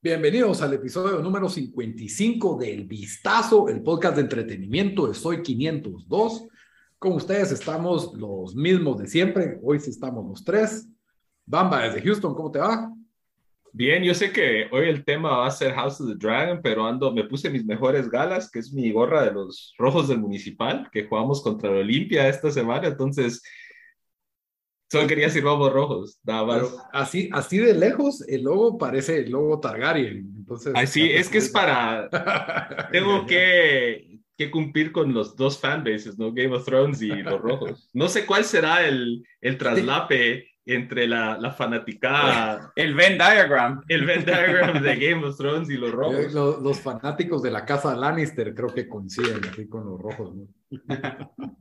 [0.00, 6.46] Bienvenidos al episodio número 55 del Vistazo, el podcast de entretenimiento de Soy 502.
[6.98, 9.58] Con ustedes estamos los mismos de siempre.
[9.62, 10.88] Hoy sí estamos los tres.
[11.44, 12.90] Bamba, desde Houston, ¿cómo te va?
[13.76, 16.86] Bien, yo sé que hoy el tema va a ser House of the Dragon, pero
[16.86, 20.88] ando, me puse mis mejores galas, que es mi gorra de los rojos del municipal,
[20.92, 23.42] que jugamos contra la Olimpia esta semana, entonces
[24.92, 26.76] Solo quería decir lobos rojos, nada más.
[26.92, 30.32] así, así de lejos, el logo parece el logo Targaryen.
[30.36, 32.08] Entonces, así, es que es para.
[32.92, 36.32] Tengo que, que, cumplir con los dos fanbases, ¿no?
[36.32, 37.90] Game of Thrones y los rojos.
[37.92, 42.72] No sé cuál será el, el traslape entre la, la fanaticada.
[42.74, 43.82] El Venn diagram.
[43.88, 46.32] El Venn diagram de Game of Thrones y los rojos.
[46.32, 50.34] Los, los fanáticos de la casa Lannister creo que coinciden así con los rojos.
[50.34, 50.48] ¿no?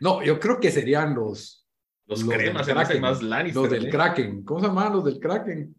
[0.00, 1.64] no, yo creo que serían los
[2.06, 3.62] los, cremas se más Lannister.
[3.62, 3.90] Los del ¿eh?
[3.90, 4.44] Kraken.
[4.44, 5.74] ¿Cómo se llaman los del Kraken?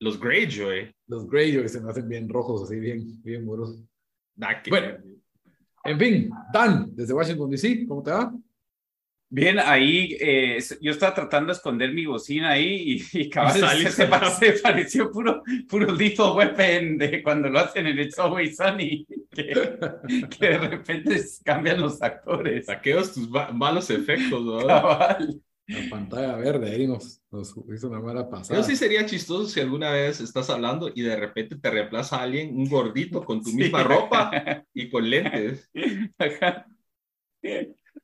[0.00, 0.94] Los Greyjoy.
[1.06, 3.82] Los Greyjoy se me hacen bien rojos, así bien, bien muros.
[4.68, 4.98] Bueno,
[5.84, 8.34] en fin, Dan, desde Washington DC, ¿cómo te va?
[9.28, 13.90] Bien, ahí eh, yo estaba tratando de esconder mi bocina ahí y, y cabal, se,
[13.90, 19.78] se, pareció puro, puro Lethal Weapon de cuando lo hacen en It's Always Sunny, que,
[20.38, 22.66] que de repente cambian los actores.
[22.66, 24.64] Saqueos tus malos efectos, ¿no?
[24.64, 25.40] Cabal.
[25.68, 28.60] La pantalla verde ahí nos, nos hizo una mala pasada.
[28.60, 32.56] Yo sí sería chistoso si alguna vez estás hablando y de repente te reemplaza alguien,
[32.56, 34.30] un gordito con tu misma ropa
[34.72, 35.68] y con lentes.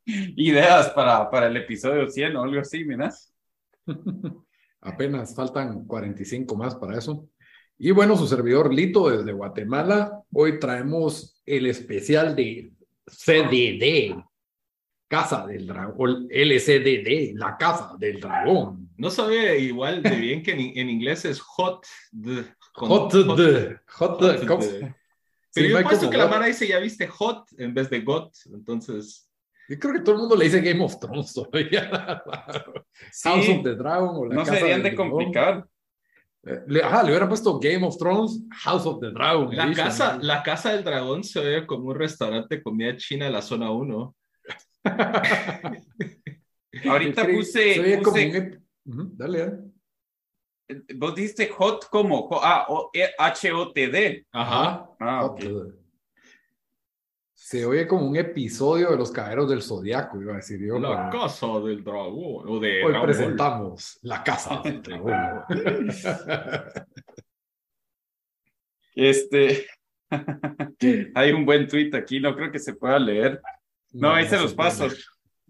[0.04, 3.32] Ideas para, para el episodio 100 o algo así, miras.
[4.80, 7.28] Apenas faltan 45 más para eso.
[7.78, 10.22] Y bueno, su servidor Lito desde Guatemala.
[10.32, 12.72] Hoy traemos el especial de
[13.06, 14.16] CDD,
[15.08, 18.90] Casa del Dragón, LCDD, la Casa del Dragón.
[18.96, 21.86] No sabía igual de bien que en, en inglés es Hot.
[22.12, 24.94] The, hot, hot, the, hot, the.
[25.54, 28.00] Pero sí, yo he puesto que la mara dice ya viste Hot en vez de
[28.00, 29.28] Got, entonces.
[29.68, 32.22] Yo creo que todo el mundo le dice Game of Thrones todavía.
[33.10, 35.66] sí, House of the Dragon o la No Casa serían de complicar.
[36.66, 39.54] Le, ajá, le hubieran puesto Game of Thrones, House of the Dragon.
[39.54, 40.22] La casa, ¿no?
[40.24, 43.70] la casa del dragón se ve como un restaurante de comida china de la zona
[43.70, 44.14] 1.
[46.88, 49.58] Ahorita Se puse, oye como puse- un ep- Ujú, dale, dale.
[50.96, 54.26] vos dijiste hot como, ah, o- H-O-T-D.
[54.32, 54.90] Ajá.
[54.98, 55.50] Ah, Hot, ok.
[55.52, 55.81] uh.
[57.44, 60.78] Se oye como un episodio de los caballeros del zodiaco, iba a decir yo.
[60.78, 62.48] La casa del dragón.
[62.48, 65.42] O de Hoy presentamos la casa del dragón.
[68.94, 69.66] Este,
[71.14, 73.40] hay un buen tweet aquí, no creo que se pueda leer.
[73.92, 74.86] No, ahí se los paso.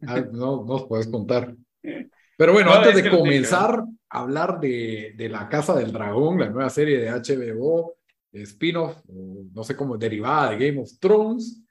[0.06, 1.52] Ah, no, no os puedes contar.
[1.82, 6.38] Pero bueno, No, antes es de comenzar a hablar de, de La Casa del Dragón,
[6.38, 7.96] la nueva serie de HBO,
[8.32, 11.61] spin-off, no sé cómo, derivada de Game of Thrones,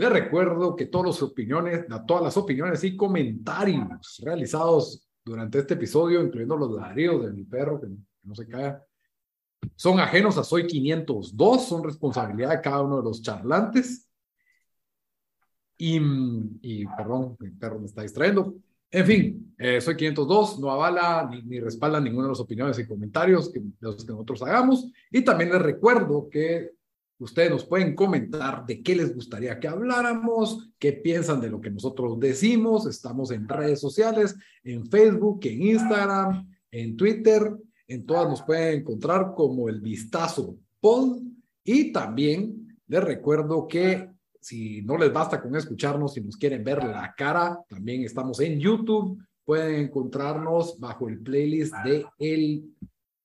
[0.00, 6.22] les recuerdo que todas las opiniones, todas las opiniones y comentarios realizados durante este episodio,
[6.22, 7.88] incluyendo los ladridos de mi perro, que
[8.22, 8.82] no, se calla,
[9.76, 14.08] son ajenos a Soy 502, son responsabilidad de cada uno de los charlantes.
[15.76, 16.00] Y,
[16.62, 18.54] y perdón, mi perro me está distrayendo.
[18.90, 22.86] En fin, eh, soy 502, no avala ni, ni respalda ninguna de las opiniones y
[22.86, 24.90] comentarios que, los que nosotros hagamos.
[25.10, 26.72] Y también les recuerdo que
[27.20, 31.70] ustedes nos pueden comentar de qué les gustaría que habláramos, qué piensan de lo que
[31.70, 32.86] nosotros decimos.
[32.86, 37.56] Estamos en redes sociales, en Facebook, en Instagram, en Twitter.
[37.86, 41.20] En todas nos pueden encontrar como el Vistazo Pod.
[41.62, 44.08] Y también les recuerdo que
[44.40, 48.58] si no les basta con escucharnos, si nos quieren ver la cara, también estamos en
[48.58, 49.18] YouTube.
[49.44, 52.74] Pueden encontrarnos bajo el playlist de El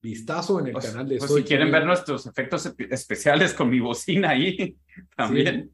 [0.05, 3.79] Vistazo en el canal de o Soy si quieren ver nuestros efectos especiales con mi
[3.79, 4.78] bocina ahí,
[5.17, 5.73] también.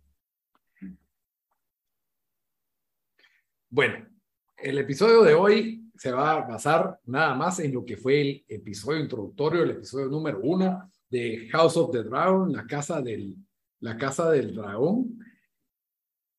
[3.69, 4.07] Bueno,
[4.55, 8.45] el episodio de hoy se va a basar nada más en lo que fue el
[8.47, 13.35] episodio introductorio, el episodio número uno de House of the Dragon, la casa del,
[13.81, 15.19] la casa del dragón,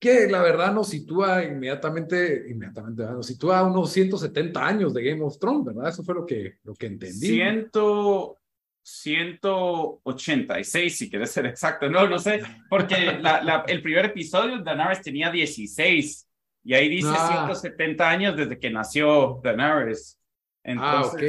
[0.02, 5.22] que la verdad nos sitúa inmediatamente, inmediatamente, nos sitúa a unos 170 años de Game
[5.22, 5.90] of Thrones, ¿verdad?
[5.90, 7.28] Eso fue lo que, lo que entendí.
[7.28, 8.37] Ciento,
[8.82, 11.88] 186, si quieres ser exacto.
[11.88, 16.28] No, no sé, porque la, la, el primer episodio, Daenerys tenía 16,
[16.64, 17.44] y ahí dice Ah.
[17.46, 20.19] 170 años desde que nació Daenerys.
[20.64, 21.22] ah, ok.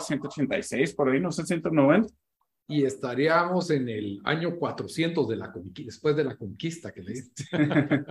[0.00, 2.12] 186 por ahí, no sé, 190
[2.66, 7.14] y estaríamos en el año 400 de la después de la conquista que le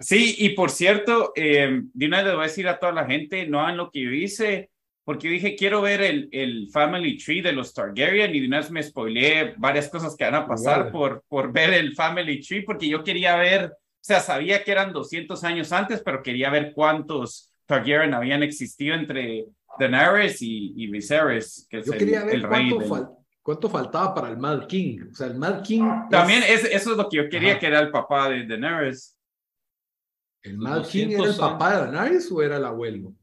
[0.00, 3.06] Sí, y por cierto, eh, de una vez le voy a decir a toda la
[3.06, 4.70] gente, no hagan lo que yo hice,
[5.04, 8.58] porque yo dije, quiero ver el, el Family Tree de los Targaryen y de una
[8.58, 12.62] vez me spoileé varias cosas que van a pasar por, por ver el Family Tree,
[12.62, 16.72] porque yo quería ver, o sea, sabía que eran 200 años antes, pero quería ver
[16.74, 19.46] cuántos Targaryen habían existido entre
[19.78, 22.70] Daenerys y, y Viserys, que es yo quería ver el rey.
[23.42, 25.08] ¿Cuánto faltaba para el Mad King?
[25.10, 25.82] O sea, el Mad King.
[26.08, 29.18] También es, eso es lo que yo quería, que era el papá de Daenerys.
[30.42, 33.14] ¿El Mad King era el papá de Daenerys o era el abuelo?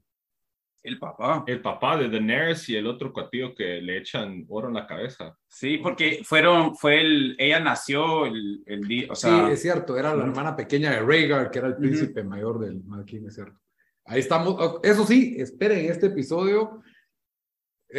[0.82, 1.44] El papá.
[1.46, 5.34] El papá de Daenerys y el otro cuatillo que le echan oro en la cabeza.
[5.48, 10.14] Sí, porque fueron, fue el, ella nació el, el o sea, Sí, es cierto, era
[10.14, 13.58] la hermana pequeña de Rhaegar, que era el príncipe mayor del Mad King, es cierto.
[14.04, 14.80] Ahí estamos.
[14.82, 16.82] Eso sí, esperen este episodio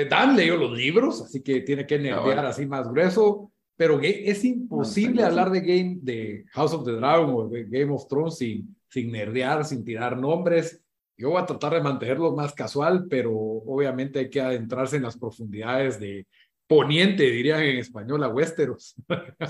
[0.09, 4.43] Dan leyó los libros, así que tiene que ah, nerdear así más grueso, pero es
[4.45, 8.75] imposible hablar de Game, de House of the Dragon o de Game of Thrones sin,
[8.88, 10.83] sin nerdear, sin tirar nombres.
[11.17, 15.17] Yo voy a tratar de mantenerlo más casual, pero obviamente hay que adentrarse en las
[15.17, 16.25] profundidades de
[16.67, 18.95] Poniente, dirían en español, a Westeros.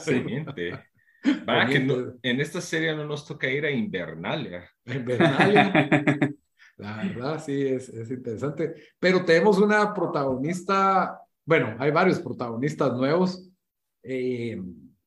[0.05, 0.71] Poniente.
[1.47, 1.75] Va, que
[2.23, 4.67] en esta serie no nos toca ir a Invernalia.
[4.85, 5.71] Invernalia.
[6.81, 8.73] La verdad, sí, es, es interesante.
[8.99, 13.47] Pero tenemos una protagonista, bueno, hay varios protagonistas nuevos.
[14.01, 14.59] Eh,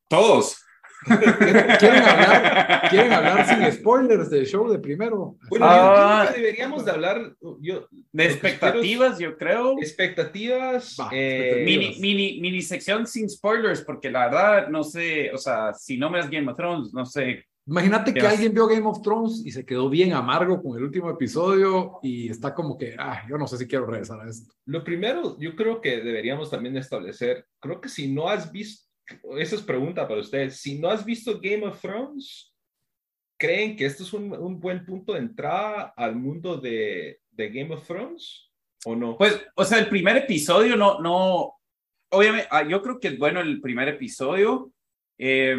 [0.09, 0.57] Todos.
[1.05, 5.37] ¿Quieren hablar, ¿Quieren hablar sin spoilers del show de primero?
[5.51, 9.77] Bueno, ah, deberíamos de hablar yo, de expectativas, yo creo.
[9.79, 10.97] Expectativas.
[11.11, 15.99] Eh, mini, mini, mini sección sin spoilers, porque la verdad no sé, o sea, si
[15.99, 19.43] no me das Game of Thrones, no sé Imagínate que alguien vio Game of Thrones
[19.45, 23.39] y se quedó bien amargo con el último episodio y está como que, ah, yo
[23.39, 24.53] no sé si quiero regresar a esto.
[24.67, 28.91] Lo primero, yo creo que deberíamos también establecer, creo que si no has visto,
[29.39, 32.55] esa es pregunta para ustedes, si no has visto Game of Thrones,
[33.39, 37.75] ¿creen que esto es un, un buen punto de entrada al mundo de, de, Game
[37.75, 38.51] of Thrones
[38.85, 39.17] o no?
[39.17, 41.55] Pues, o sea, el primer episodio no, no,
[42.11, 44.71] obviamente, ah, yo creo que es bueno el primer episodio.
[45.17, 45.57] Eh,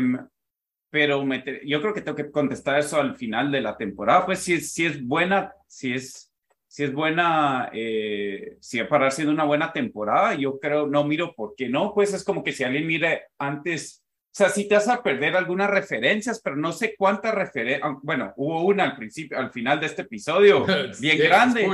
[0.95, 1.21] pero
[1.65, 4.25] yo creo que tengo que contestar eso al final de la temporada.
[4.25, 6.31] Pues si, si es buena, si es,
[6.69, 11.03] si es buena, eh, si va a parar siendo una buena temporada, yo creo, no
[11.03, 14.69] miro por qué no, pues es como que si alguien mire antes, o sea, si
[14.69, 18.85] te vas a perder algunas referencias, pero no sé cuántas referencias, ah, bueno, hubo una
[18.85, 20.65] al principio, al final de este episodio,
[21.01, 21.67] bien grande,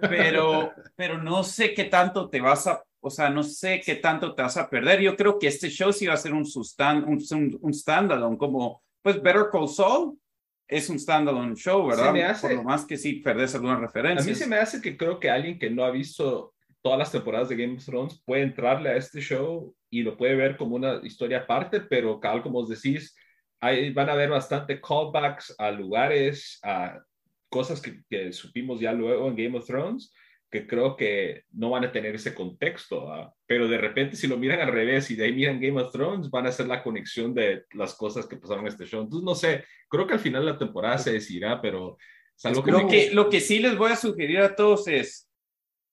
[0.00, 4.34] pero, pero no sé qué tanto te vas a o sea, no sé qué tanto
[4.34, 5.00] te vas a perder.
[5.00, 9.22] Yo creo que este show sí va a ser un, un, un, standalone, como, pues,
[9.22, 10.18] Better Call Saul
[10.68, 12.12] es un standalone show, ¿verdad?
[12.12, 14.24] Me hace, Por lo más que sí perdés alguna referencia.
[14.24, 17.12] A mí se me hace que creo que alguien que no ha visto todas las
[17.12, 20.76] temporadas de Game of Thrones puede entrarle a este show y lo puede ver como
[20.76, 23.14] una historia aparte, pero tal como os decís,
[23.60, 27.00] ahí van a haber bastante callbacks a lugares, a
[27.48, 30.12] cosas que, que supimos ya luego en Game of Thrones
[30.50, 33.08] que creo que no van a tener ese contexto,
[33.46, 36.30] pero de repente si lo miran al revés y de ahí miran Game of Thrones,
[36.30, 39.02] van a hacer la conexión de las cosas que pasaron en este show.
[39.02, 41.98] Entonces, no sé, creo que al final de la temporada se decidirá, pero
[42.36, 42.70] salvo que...
[42.70, 45.28] Lo, que, lo que sí les voy a sugerir a todos es,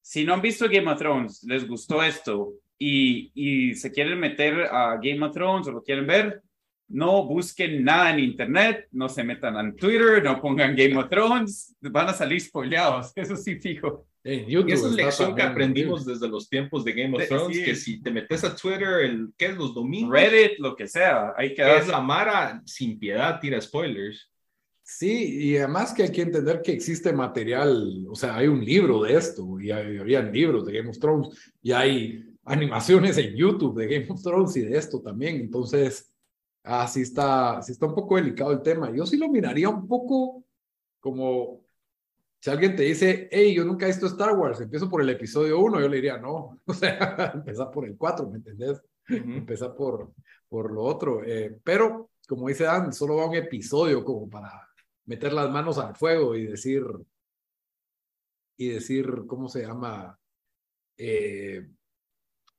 [0.01, 4.67] si no han visto Game of Thrones, les gustó esto y, y se quieren meter
[4.71, 6.43] a Game of Thrones o lo quieren ver,
[6.89, 11.75] no busquen nada en internet, no se metan en Twitter, no pongan Game of Thrones,
[11.81, 16.47] van a salir spoileados, eso sí fijo y esa es lección que aprendimos desde los
[16.47, 19.73] tiempos de Game of Thrones, que si te metes a Twitter, el, ¿qué es los
[19.73, 20.13] domingos?
[20.13, 21.77] Reddit, lo que sea, hay que...
[21.77, 24.29] Es la Mara sin piedad, tira spoilers.
[24.81, 29.03] Sí, y además que hay que entender que existe material, o sea, hay un libro
[29.03, 33.77] de esto, y hay, había libros de Game of Thrones, y hay animaciones en YouTube
[33.77, 36.13] de Game of Thrones y de esto también, entonces,
[36.63, 38.93] así está, así está un poco delicado el tema.
[38.93, 40.43] Yo sí lo miraría un poco
[40.99, 41.62] como
[42.43, 45.59] si alguien te dice, hey, yo nunca he visto Star Wars, empiezo por el episodio
[45.59, 48.81] 1, yo le diría, no, o sea, empezar por el 4, ¿me entendés?
[49.07, 50.11] Empezar por,
[50.49, 51.23] por lo otro.
[51.23, 54.51] Eh, pero, como dice Dan, solo va un episodio como para
[55.05, 56.83] meter las manos al fuego y decir,
[58.57, 60.19] y decir, ¿cómo se llama?
[60.97, 61.65] Eh,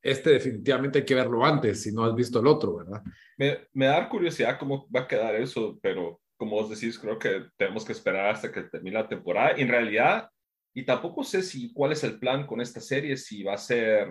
[0.00, 3.02] este definitivamente hay que verlo antes si no has visto el otro, ¿verdad?
[3.36, 7.46] Me, me da curiosidad cómo va a quedar eso, pero como vos decís, creo que
[7.56, 9.54] tenemos que esperar hasta que termine la temporada.
[9.56, 10.28] En realidad,
[10.74, 14.06] y tampoco sé si cuál es el plan con esta serie, si va a ser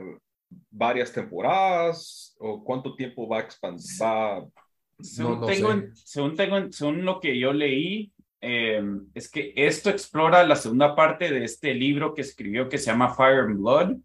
[0.71, 3.83] varias temporadas o cuánto tiempo va a expandir.
[4.99, 8.11] según, tengo, según, tengo, según lo que yo leí,
[8.41, 12.87] em, es que esto explora la segunda parte de este libro que escribió que se
[12.87, 13.97] llama Fire and Blood.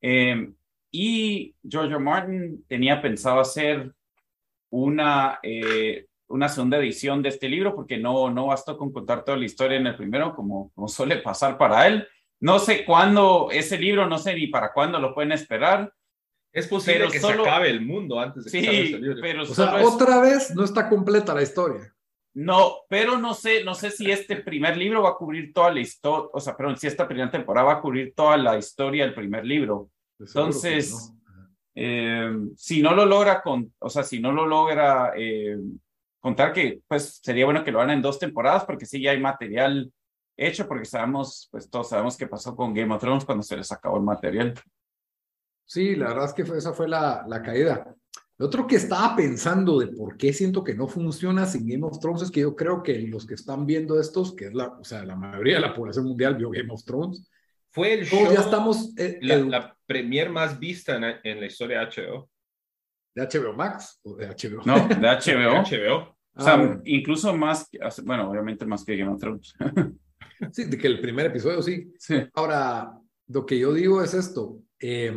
[0.00, 0.52] Em,
[0.90, 3.92] y George Martin tenía pensado hacer
[4.70, 9.36] una, eh, una segunda edición de este libro porque no, no bastó con contar toda
[9.36, 12.08] la historia en el primero, como, como suele pasar para él.
[12.40, 15.92] No sé cuándo ese libro, no sé ni para cuándo lo pueden esperar.
[16.50, 19.20] Es posible que se acabe el mundo antes de que sí, ese libro.
[19.20, 21.94] Pero o sea, otra vez no está completa la historia.
[22.34, 25.80] No, pero no sé, no sé si este primer libro va a cubrir toda la
[25.80, 29.14] historia, o sea, perdón, si esta primera temporada va a cubrir toda la historia del
[29.14, 29.90] primer libro.
[30.18, 31.12] Entonces,
[31.74, 35.58] eh, si no lo logra, con, o sea, si no lo logra eh,
[36.22, 39.20] contar que, pues sería bueno que lo hagan en dos temporadas, porque sí ya hay
[39.20, 39.92] material
[40.36, 43.70] hecho, porque sabemos, pues todos sabemos qué pasó con Game of Thrones cuando se les
[43.72, 44.54] acabó el material.
[45.64, 47.94] Sí, la verdad es que esa fue la, la caída.
[48.38, 51.98] Lo otro que estaba pensando de por qué siento que no funciona sin Game of
[51.98, 54.84] Thrones es que yo creo que los que están viendo estos, que es la, o
[54.84, 57.28] sea, la mayoría de la población mundial vio Game of Thrones,
[57.70, 61.86] fue el show, ya estamos, eh, la, premier más vista en, en, la historia de
[61.86, 62.30] HBO.
[63.14, 64.62] ¿De HBO Max o de HBO?
[64.64, 65.62] No, de HBO.
[65.70, 66.16] de HBO.
[66.34, 67.68] O sea, ah, incluso más,
[68.04, 69.54] bueno, obviamente más que Game of Thrones.
[70.52, 71.92] sí, de que el primer episodio sí.
[71.98, 72.14] sí.
[72.34, 74.58] Ahora, lo que yo digo es esto.
[74.80, 75.14] Eh,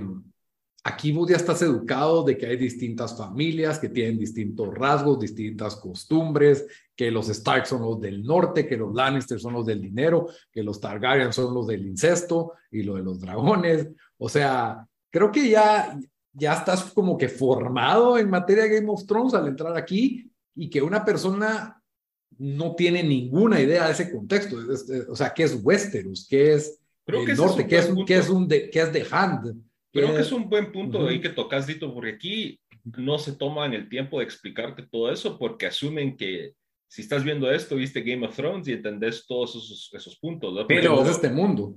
[0.87, 5.75] Aquí vos ya estás educado de que hay distintas familias que tienen distintos rasgos, distintas
[5.77, 6.63] costumbres,
[6.95, 10.61] que los Stark son los del norte, que los Lannister son los del dinero, que
[10.61, 13.87] los Targaryen son los del incesto y lo de los dragones.
[14.19, 15.99] O sea, creo que ya,
[16.35, 20.69] ya estás como que formado en materia de Game of Thrones al entrar aquí y
[20.69, 21.81] que una persona
[22.37, 24.57] no tiene ninguna idea de ese contexto.
[25.09, 26.27] O sea, ¿qué es Westeros?
[26.29, 27.65] ¿Qué es el norte?
[27.65, 29.55] ¿Qué es, ¿qué es, un de, ¿Qué es The Hand?
[29.93, 32.59] Creo que es un buen punto ahí que tocas, Dito, porque aquí
[32.97, 36.53] no se toman el tiempo de explicarte todo eso porque asumen que
[36.87, 40.53] si estás viendo esto, viste Game of Thrones y entendés todos esos, esos puntos.
[40.53, 40.67] ¿no?
[40.67, 41.75] Pero es este mundo.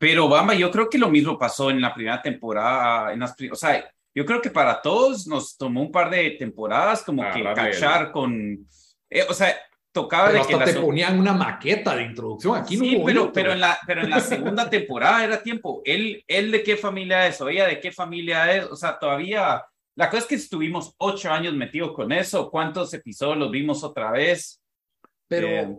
[0.00, 3.12] Pero Bamba, yo creo que lo mismo pasó en la primera temporada.
[3.12, 7.02] En las, o sea, yo creo que para todos nos tomó un par de temporadas
[7.02, 8.66] como ah, que cachar con...
[9.10, 9.54] Eh, o sea,
[9.92, 12.56] tocaba pero de hasta que te ponían una maqueta de introducción.
[12.56, 15.82] Aquí no sí, pero, pero, en la, pero en la segunda temporada era tiempo.
[15.84, 18.64] Él, él de qué familia es, o ella de qué familia es.
[18.64, 19.62] O sea, todavía.
[19.96, 22.50] La cosa es que estuvimos ocho años metidos con eso.
[22.50, 24.62] ¿Cuántos episodios los vimos otra vez?
[25.28, 25.76] Pero, eh,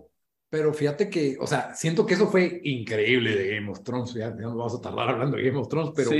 [0.52, 4.14] pero fíjate que, o sea, siento que eso fue increíble de Game of Thrones.
[4.14, 6.12] Ya no vamos a tardar hablando de Game of Thrones, pero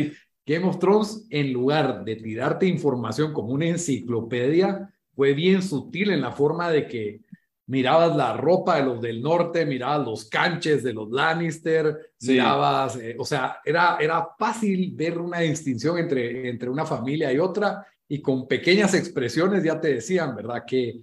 [0.46, 6.22] Game of Thrones, en lugar de tirarte información como una enciclopedia, fue bien sutil en
[6.22, 7.20] la forma de que
[7.68, 13.18] mirabas la ropa de los del norte, mirabas los canches de los Lannister, mirabas, eh,
[13.20, 18.22] o sea, era, era fácil ver una distinción entre, entre una familia y otra y
[18.22, 20.64] con pequeñas expresiones ya te decían, ¿verdad?
[20.66, 21.02] Que,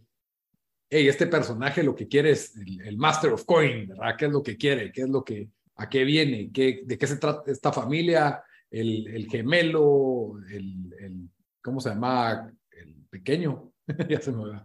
[0.90, 4.16] hey, este personaje lo que quiere es el, Master of Coin, ¿verdad?
[4.16, 4.90] ¿Qué es lo que quiere?
[4.92, 6.50] ¿Qué es lo que, a qué viene?
[6.52, 8.42] ¿Qué, ¿De qué se trata esta familia?
[8.70, 11.28] El, el gemelo, el, el,
[11.62, 12.50] ¿cómo se llama?
[12.70, 13.72] El pequeño,
[14.08, 14.64] ya se me va.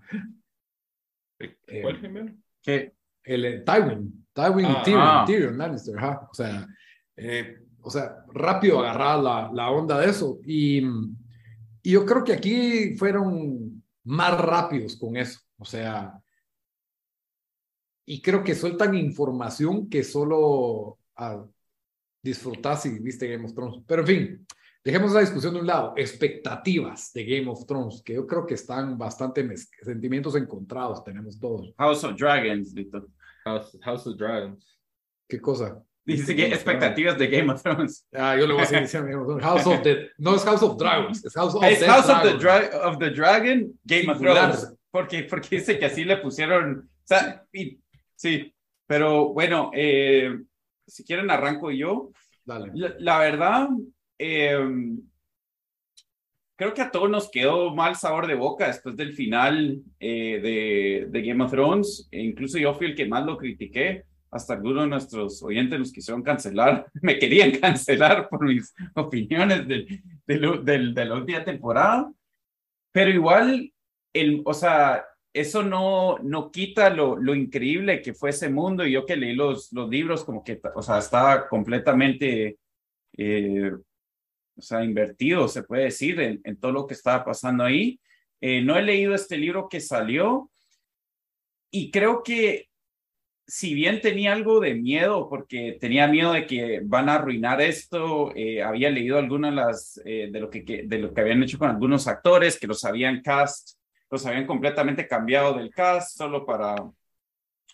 [1.81, 2.31] ¿Cuál gemelo?
[2.61, 5.23] Que el eh, Tywin, Tywin y ah.
[5.25, 6.67] Tyrion, Lannister, o sea,
[7.15, 10.39] eh, o sea, rápido agarrar la, la onda de eso.
[10.45, 10.79] Y,
[11.81, 16.21] y, yo creo que aquí fueron más rápidos con eso, o sea,
[18.05, 21.45] y creo que sueltan información que solo a,
[22.21, 23.83] disfrutar si viste Game of Thrones.
[23.87, 24.47] Pero en fin,
[24.85, 25.93] Dejemos la discusión de un lado.
[25.95, 29.47] Expectativas de Game of Thrones, que yo creo que están bastante
[29.81, 31.73] sentimientos encontrados, tenemos todos.
[31.77, 32.75] House of Dragons,
[33.45, 34.77] House, House of Dragons.
[35.25, 35.81] ¿Qué cosa?
[36.05, 38.05] Dice que expectativas de Game of Thrones.
[38.11, 38.99] Ah, yo le voy a decir
[39.39, 42.77] House of the, no es House of Dragons, es House of, es House of, the
[42.79, 44.67] of the Dragon, Game of Thrones.
[44.93, 46.89] Porque, porque dice que así le pusieron.
[47.03, 47.43] O sea,
[48.15, 48.53] sí,
[48.85, 50.37] pero bueno, eh,
[50.87, 52.11] si quieren arranco yo.
[52.45, 52.71] Dale.
[52.99, 53.69] la verdad,
[54.17, 55.01] Em,
[56.55, 61.07] creo que a todos nos quedó mal sabor de boca después del final eh, de,
[61.09, 62.07] de, Game of Thrones.
[62.09, 64.05] E incluso yo fui el que más lo critiqué.
[64.31, 70.01] Hasta algunos de nuestros oyentes nos quisieron cancelar, me querían cancelar por mis opiniones del,
[70.25, 72.11] del, de la última temporada.
[72.93, 73.72] Pero igual,
[74.13, 78.85] el, o sea, eso no, no quita lo, lo, increíble que fue ese mundo.
[78.85, 82.59] Y yo que leí los, los libros, como que, o sea, estaba completamente
[83.17, 83.71] eh,
[84.55, 87.99] o sea, invertido, se puede decir, en, todo lo que estaba pasando ahí.
[88.41, 90.51] Eh, no he leído este libro que salió
[91.71, 92.69] y creo que
[93.47, 98.33] si bien tenía algo de miedo, porque tenía miedo de que van a arruinar esto,
[98.35, 101.69] eh, había leído algunas las, eh, de, lo que, de lo que habían hecho con
[101.69, 103.77] algunos actores, que los habían cast,
[104.09, 106.75] los habían completamente cambiado del cast solo para,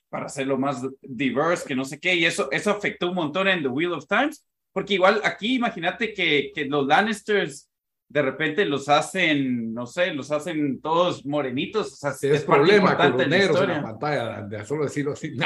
[0.09, 3.61] para hacerlo más diverse, que no sé qué, y eso, eso afectó un montón en
[3.61, 7.69] The Wheel of Times, porque igual aquí imagínate que, que los Lannisters
[8.09, 11.93] de repente los hacen, no sé, los hacen todos morenitos.
[11.93, 15.37] O sea, es, es problema con los negros en la pantalla, de solo decirlo así.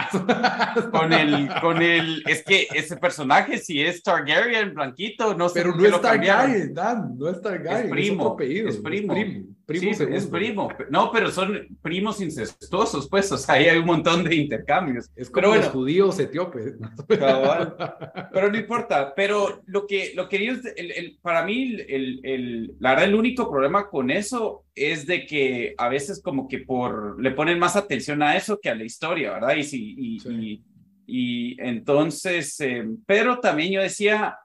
[0.92, 5.62] con el, con el, es que ese personaje, si es Targaryen, blanquito, no sé.
[5.62, 7.86] Pero no es Targaryen, Dan, no es Targaryen.
[7.86, 9.13] Es primo, es, primo.
[9.13, 9.56] Es primo.
[9.80, 10.70] Primo sí, es primo.
[10.89, 15.10] No, pero son primos incestuosos, pues, o sea, ahí hay un montón de intercambios.
[15.15, 16.75] Es como pero los judíos etíopes.
[17.08, 19.13] pero no importa.
[19.15, 23.50] Pero lo que, lo que el, el, para mí, el, el, la verdad, el único
[23.50, 28.22] problema con eso es de que a veces como que por, le ponen más atención
[28.22, 29.56] a eso que a la historia, ¿verdad?
[29.56, 30.30] Y, si, y, sí.
[30.32, 30.63] y,
[31.06, 34.38] y entonces, eh, pero también yo decía,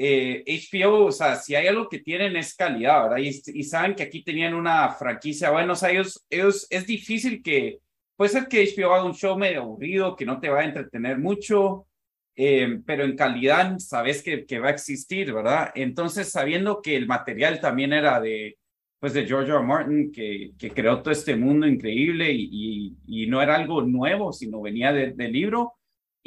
[0.00, 3.16] eh, HBO, o sea, si hay algo que tienen es calidad, ¿verdad?
[3.18, 7.80] Y, y, saben que aquí tenían una franquicia, bueno, o sea, ellos, es difícil que,
[8.14, 11.18] puede ser que HBO haga un show medio aburrido, que no te va a entretener
[11.18, 11.88] mucho,
[12.36, 15.72] eh, pero en calidad sabes que, va a existir, ¿verdad?
[15.74, 18.56] Entonces, sabiendo que el material también era de,
[19.00, 19.64] pues, de George R.
[19.64, 25.16] Martin, que, creó todo este mundo increíble y no era algo nuevo, sino venía del
[25.16, 25.77] de libro,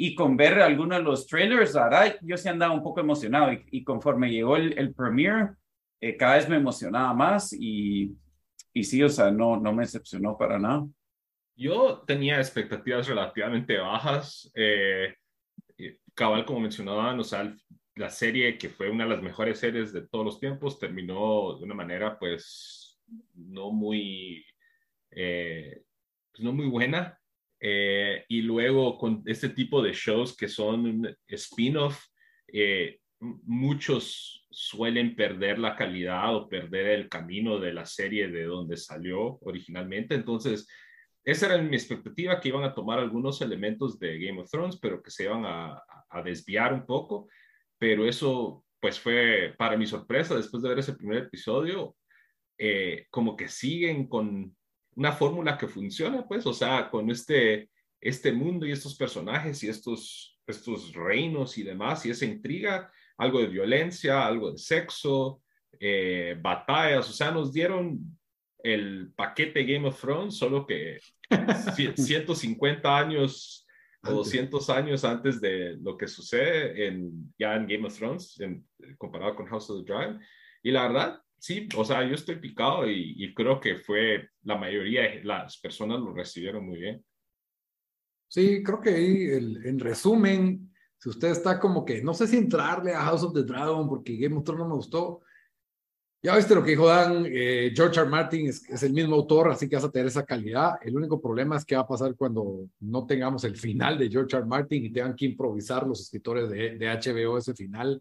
[0.04, 3.64] y con ver algunos de los trailers, ahora yo sí andaba un poco emocionado y,
[3.70, 5.50] y conforme llegó el, el premiere,
[6.00, 8.12] eh, cada vez me emocionaba más y,
[8.72, 10.84] y sí, o sea, no, no me decepcionó para nada.
[11.54, 14.50] Yo tenía expectativas relativamente bajas.
[14.56, 15.14] Eh,
[16.14, 17.54] cabal, como mencionaban, o sea,
[17.94, 21.64] la serie que fue una de las mejores series de todos los tiempos terminó de
[21.64, 23.00] una manera, pues,
[23.36, 24.44] no muy,
[25.12, 25.84] eh,
[26.32, 27.21] pues no muy buena.
[27.64, 32.04] Eh, y luego con este tipo de shows que son spin-off,
[32.52, 38.76] eh, muchos suelen perder la calidad o perder el camino de la serie de donde
[38.76, 40.16] salió originalmente.
[40.16, 40.66] Entonces,
[41.24, 45.00] esa era mi expectativa, que iban a tomar algunos elementos de Game of Thrones, pero
[45.00, 45.80] que se iban a,
[46.24, 47.28] desviar un poco.
[47.78, 51.94] Pero eso, pues fue para mi sorpresa, después de ver ese primer episodio,
[52.58, 54.56] eh, como que siguen con
[54.94, 59.68] una fórmula que funciona, pues, o sea, con este, este mundo y estos personajes y
[59.68, 65.42] estos, estos reinos y demás, y esa intriga, algo de violencia, algo de sexo,
[65.78, 67.98] eh, batallas, o sea, nos dieron
[68.62, 70.98] el paquete Game of Thrones, solo que
[71.96, 73.66] 150 años
[74.04, 78.66] o 200 años antes de lo que sucede en, ya en Game of Thrones, en,
[78.98, 80.20] comparado con House of the Dragon.
[80.62, 84.56] Y la verdad, sí, o sea, yo estoy picado y, y, creo que fue la
[84.56, 87.04] mayoría de las personas lo recibieron muy bien.
[88.28, 92.36] Sí, creo que ahí, el, en resumen, si usted está como que, no sé si
[92.36, 95.20] entrarle a House of the Dragon porque Game of Thrones no me gustó.
[96.22, 98.08] Ya viste lo que dijo Dan, eh, George R.
[98.08, 100.78] Martin es, es, el mismo autor, así que vas a tener esa calidad.
[100.80, 104.36] El único problema es qué va a pasar cuando no tengamos el final de George
[104.36, 104.46] R.
[104.46, 108.00] Martin y tengan que improvisar los escritores de, de HBO ese final.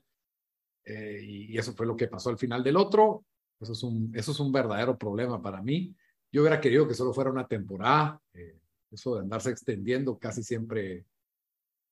[0.86, 3.25] Eh, y, y eso fue lo que pasó al final del otro.
[3.62, 5.95] Eso es un, eso es un verdadero problema para mí.
[6.32, 8.19] Yo hubiera querido que solo fuera una temporada.
[8.34, 8.58] Eh,
[8.91, 11.06] eso de andarse extendiendo casi siempre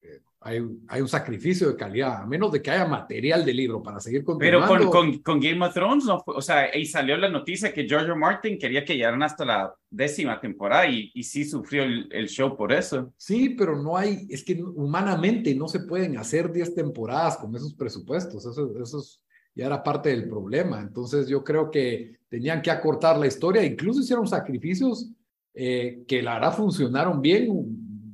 [0.01, 3.83] eh, hay, hay, un sacrificio de calidad, a menos de que haya material de libro
[3.83, 4.67] para seguir continuando.
[4.67, 7.73] Pero con, con, con Game of Thrones, no fue, o sea, ahí salió la noticia
[7.73, 12.07] que George Martin quería que llegaran hasta la décima temporada y, y sí sufrió el,
[12.13, 13.13] el, show por eso.
[13.17, 17.73] Sí, pero no hay, es que humanamente no se pueden hacer 10 temporadas con esos
[17.73, 19.21] presupuestos, eso, eso es,
[19.55, 20.81] ya era parte del problema.
[20.81, 25.11] Entonces yo creo que tenían que acortar la historia, incluso hicieron sacrificios
[25.53, 27.49] eh, que la verdad funcionaron bien,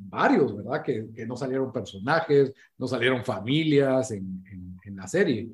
[0.09, 0.81] varios, ¿verdad?
[0.81, 4.43] Que, que, no salieron personajes, no salieron familias en,
[4.83, 5.49] en, la serie.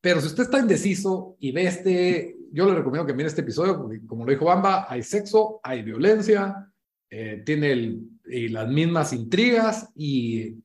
[0.00, 3.78] Pero si usted está indeciso y ve este, yo le recomiendo que mire este episodio,
[3.78, 6.72] porque como lo dijo Bamba, hay sexo, hay violencia,
[7.10, 10.56] eh, tiene y las mismas intrigas y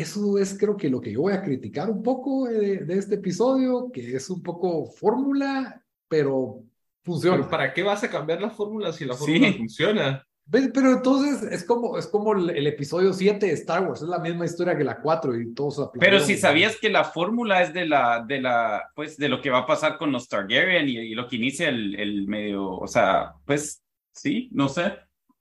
[0.00, 3.16] eso es creo que lo que yo voy a criticar un poco de, de este
[3.16, 6.62] episodio, que es un poco fórmula, pero
[7.02, 7.36] funciona.
[7.36, 9.58] Pero ¿para qué vas a cambiar la fórmula si la fórmula sí.
[9.58, 10.26] funciona?
[10.50, 14.18] Pero entonces es como, es como el, el, episodio 7 de Star Wars, es la
[14.18, 17.86] misma historia que la 4 y todos Pero si sabías que la fórmula es de
[17.86, 21.14] la, de la, pues de lo que va a pasar con los Targaryen y, y
[21.14, 24.92] lo que inicia el, el, medio, o sea, pues sí, no sé.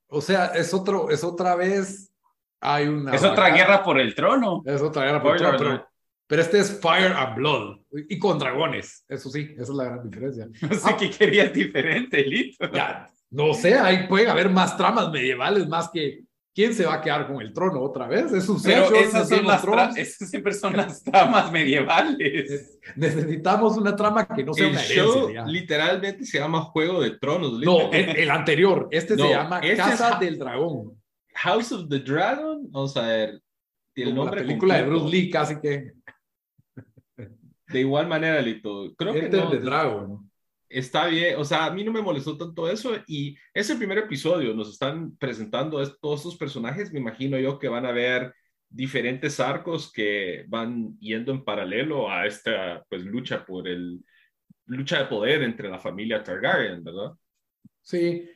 [0.10, 2.09] O sea, es otro, es otra vez,
[2.62, 3.14] hay una...
[3.16, 4.62] Es otra guerra por el trono.
[4.66, 5.88] Es otra guerra por el trono, pero,
[6.28, 10.04] pero, este es Fire and Blood y con dragones, eso sí, esa es la gran
[10.04, 10.48] diferencia.
[10.62, 12.72] No sé ah, qué querías diferente, Lito.
[12.72, 16.24] Ya, no sé, ahí puede haber más tramas medievales, más que
[16.60, 18.32] quién se va a quedar con el trono otra vez.
[18.34, 19.64] Es un Pero esas, son las
[19.98, 22.80] esas siempre son las tramas medievales.
[22.96, 25.46] Necesitamos una trama que no sea el una show ya.
[25.46, 27.54] literalmente se llama Juego de Tronos.
[27.62, 28.88] No, el, el, anterior.
[28.92, 30.20] Este no, se llama este Casa es...
[30.20, 30.99] del Dragón.
[31.44, 33.40] House of the Dragon, vamos a ver.
[33.96, 35.02] El Como la nombre película de completo.
[35.06, 35.92] Bruce Lee, casi que.
[37.68, 38.94] De igual manera, Lito.
[38.98, 40.32] Creo que Enter no, the Dragon.
[40.68, 41.36] está bien.
[41.38, 42.92] O sea, a mí no me molestó tanto eso.
[43.08, 46.92] Y ese primer episodio nos están presentando es- todos estos personajes.
[46.92, 48.34] Me imagino yo que van a ver
[48.70, 54.00] diferentes arcos que van yendo en paralelo a esta pues lucha por el
[54.66, 57.12] lucha de poder entre la familia Targaryen, ¿verdad?
[57.82, 58.30] Sí.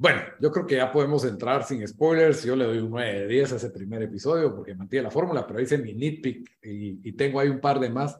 [0.00, 2.44] Bueno, yo creo que ya podemos entrar sin spoilers.
[2.44, 5.44] Yo le doy un 9 de 10 a ese primer episodio porque mantiene la fórmula,
[5.46, 8.18] pero hice mi nitpick y, y tengo ahí un par de más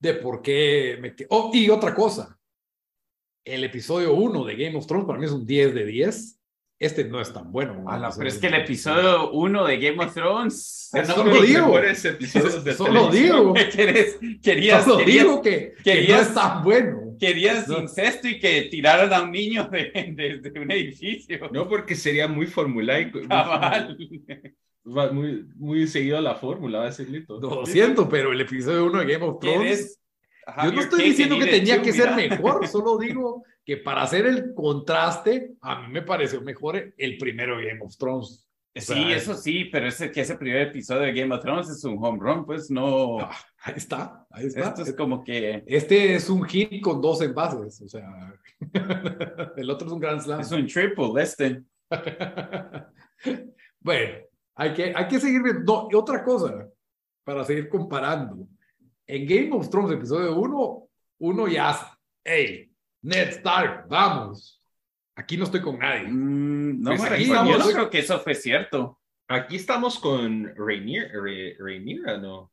[0.00, 1.14] de por qué me...
[1.30, 2.38] Oh, y otra cosa.
[3.44, 6.34] El episodio 1 de Game of Thrones para mí es un 10 de 10.
[6.80, 7.82] Este no es tan bueno.
[7.90, 10.90] Ala, pero es que el episodio 1 de Game of Thrones.
[10.94, 11.78] Es no uno lo de los digo.
[11.80, 13.36] episodios de Solo televisión.
[13.36, 13.54] digo.
[13.72, 17.07] ¿Quieres, querías, Solo querías, digo que, que no querías- es tan bueno.
[17.18, 17.80] Querías No.
[17.80, 21.48] incesto y que tiraran a un niño de, de- de un edificio.
[21.52, 23.20] No, porque sería muy formulaico.
[23.28, 23.96] Cabal.
[24.86, 27.38] Va muy, muy seguido a la fórmula, va a ser Lito.
[27.38, 30.00] Lo siento, pero el episodio 1 de Game of Thrones...
[30.64, 34.54] Yo no estoy diciendo que tenía que ser mejor, solo digo que para hacer el
[34.54, 38.47] contraste, a mí me pareció mejor el primero de Game of Thrones.
[38.74, 41.82] Sí, sea, eso sí, pero ese que ese primer episodio de Game of Thrones es
[41.84, 43.18] un home run, pues no.
[43.20, 44.68] ah, ahí está, ahí está.
[44.68, 48.34] Esto es como que Este es un hit con dos envases, o sea,
[49.56, 50.40] el otro es un Grand Slam.
[50.40, 51.62] es un triple este.
[53.80, 54.14] bueno,
[54.54, 55.88] hay que, hay que seguir viendo.
[55.90, 56.68] Y otra cosa,
[57.24, 58.46] para seguir comparando.
[59.06, 60.88] En Game of Thrones, episodio 1,
[61.20, 61.76] uno ya,
[62.22, 62.70] hey,
[63.02, 64.62] Ned Stark, vamos.
[65.14, 66.08] Aquí no estoy con nadie.
[66.08, 67.44] Mm, no Pues me aquí recuerdo.
[67.44, 68.98] Yo no estamos- creo que eso fue cierto.
[69.28, 72.50] Aquí estamos con Rainier, Re- Rhaenyra, ¿no?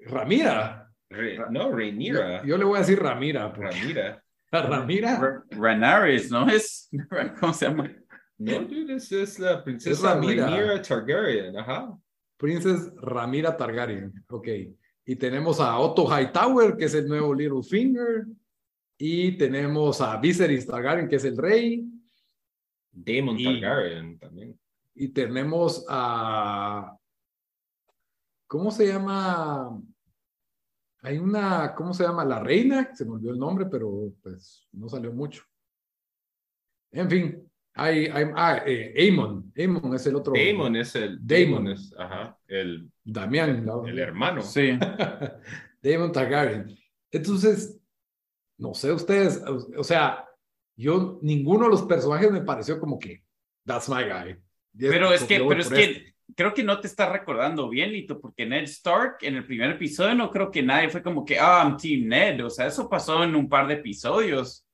[0.00, 0.90] Ramira.
[1.10, 2.44] Re- no, Yo, Rhaenyra.
[2.44, 3.52] yo le voy a decir Ramira.
[3.52, 4.22] Porque Ramira.
[4.52, 5.18] Ramira.
[5.18, 6.88] Ra- Rhaenyra, ¿no es?
[7.40, 7.90] ¿Cómo se llama?
[8.38, 10.14] No, dude, es, es la princesa.
[10.14, 11.96] Rhaenyra Targaryen, ajá.
[12.36, 14.12] Princess Ramira Targaryen.
[14.28, 14.48] Ok.
[15.04, 18.26] Y tenemos a Otto Hightower, que es el nuevo Littlefinger.
[18.98, 21.84] Y tenemos a Viserys Targaryen, que es el rey.
[23.04, 24.58] Daemon Y- Targaryen también.
[24.94, 26.96] Y tenemos a.
[28.46, 29.80] ¿Cómo se llama?
[31.02, 31.74] Hay una.
[31.74, 32.24] ¿Cómo se llama?
[32.24, 32.94] La reina.
[32.94, 35.44] Se me olvidó el nombre, pero pues no salió mucho.
[36.90, 37.44] En fin.
[37.74, 39.52] Hay, hay, ah, eh, Aemon.
[39.56, 40.32] Aemon es el otro.
[40.32, 41.24] Daemon es el.
[41.24, 41.68] Daemon.
[41.68, 43.68] es, ajá, el, Damián.
[43.86, 44.42] el hermano.
[44.42, 44.76] Sí.
[45.82, 46.76] Daemon Targaryen.
[47.12, 47.78] Entonces,
[48.56, 49.40] no sé ustedes,
[49.76, 50.27] o sea,
[50.78, 53.22] yo, ninguno de los personajes me pareció como que,
[53.66, 54.36] that's my guy.
[54.74, 56.14] Y Pero es que, pero es que este.
[56.36, 60.14] creo que no te estás recordando bien, Lito, porque Ned Stark en el primer episodio
[60.14, 62.44] no creo que nadie fue como que, ah, I'm Team Ned.
[62.44, 64.64] O sea, eso pasó en un par de episodios.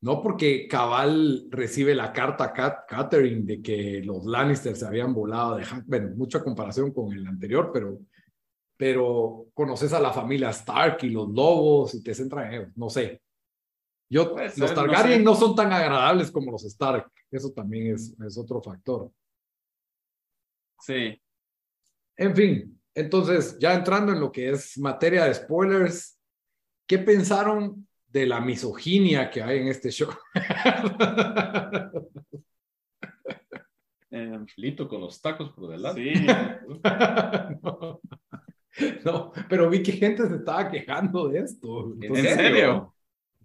[0.00, 5.14] No porque Cabal recibe la carta a Cat Catherine de que los Lannister se habían
[5.14, 8.00] volado de Han- bueno, mucha comparación con el anterior, pero,
[8.76, 12.90] pero conoces a la familia Stark y los lobos y te centran en ellos, no
[12.90, 13.20] sé.
[14.08, 15.24] Yo, los no Targaryen sé.
[15.24, 19.10] no, son tan agradables como los Stark, eso también es, es otro factor.
[20.80, 21.20] Sí.
[22.16, 26.18] En fin, entonces, ya entrando en lo que es materia de spoilers,
[26.86, 30.10] ¿qué pensaron de la misoginia que hay en este show?
[34.16, 36.14] Eh, Lito con los tacos por delante.
[36.14, 36.24] sí.
[37.62, 38.00] no.
[39.04, 41.94] No, pero vi que gente se estaba quejando de esto.
[42.00, 42.93] ¿En serio?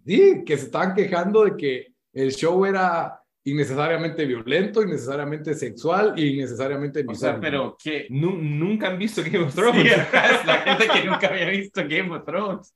[0.06, 6.34] Sí, que se estaban quejando de que el show era innecesariamente violento, innecesariamente sexual y
[6.34, 8.06] innecesariamente O sea, pero ¿qué?
[8.10, 9.86] Nu- nunca han visto Game of Sí, Thrones.
[10.12, 12.74] es la gente que nunca había visto Game of Thrones.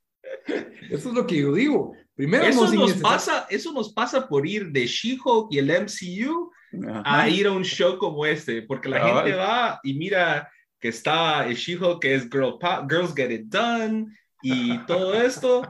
[0.89, 1.93] Eso es lo que yo digo.
[2.15, 6.51] Primero, Eso nos pasa, eso nos pasa por ir de She-Hulk y el MCU
[6.89, 7.21] Ajá.
[7.23, 9.23] a ir a un show como este, porque la Cabal.
[9.25, 12.57] gente va y mira que está el She-Hulk que es Girl
[12.89, 14.07] Girls Get It Done
[14.41, 15.61] y todo esto,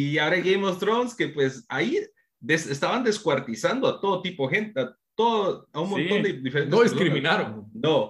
[0.00, 1.98] y ahora Game of Thrones que pues ahí
[2.40, 5.94] des- estaban descuartizando a todo tipo de gente, a, todo, a un Sí.
[6.02, 7.66] montón de diferentes no discriminaron.
[7.72, 8.08] No,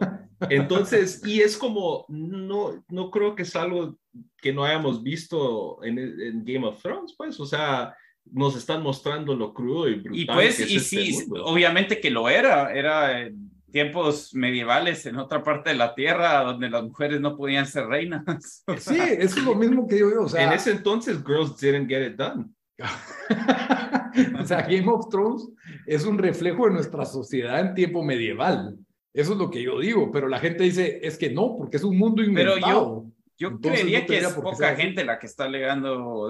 [0.51, 3.99] entonces, y es como, no, no creo que es algo
[4.41, 7.95] que no hayamos visto en, en Game of Thrones, pues, o sea,
[8.31, 10.19] nos están mostrando lo crudo y brutal.
[10.21, 11.45] Y pues, que es y este sí, mundo.
[11.45, 13.29] obviamente que lo era, era
[13.75, 18.63] tiempos medievales en otra parte de la tierra donde las mujeres no podían ser reinas.
[18.69, 20.23] O Sí, eso es lo mismo que yo digo.
[20.23, 22.47] O sea, en ese entonces, girls didn't get it done.
[24.41, 25.49] o sea, Game of Thrones
[25.87, 28.79] es un reflejo de nuestra sociedad en tiempo medieval.
[29.13, 31.85] Eso es lo que yo digo, pero la gente dice, es que no, porque es
[31.85, 33.07] un mundo Pero inventado.
[33.37, 34.83] yo Entonces, creería no que es poca así.
[34.83, 36.29] gente la que está alegando de lo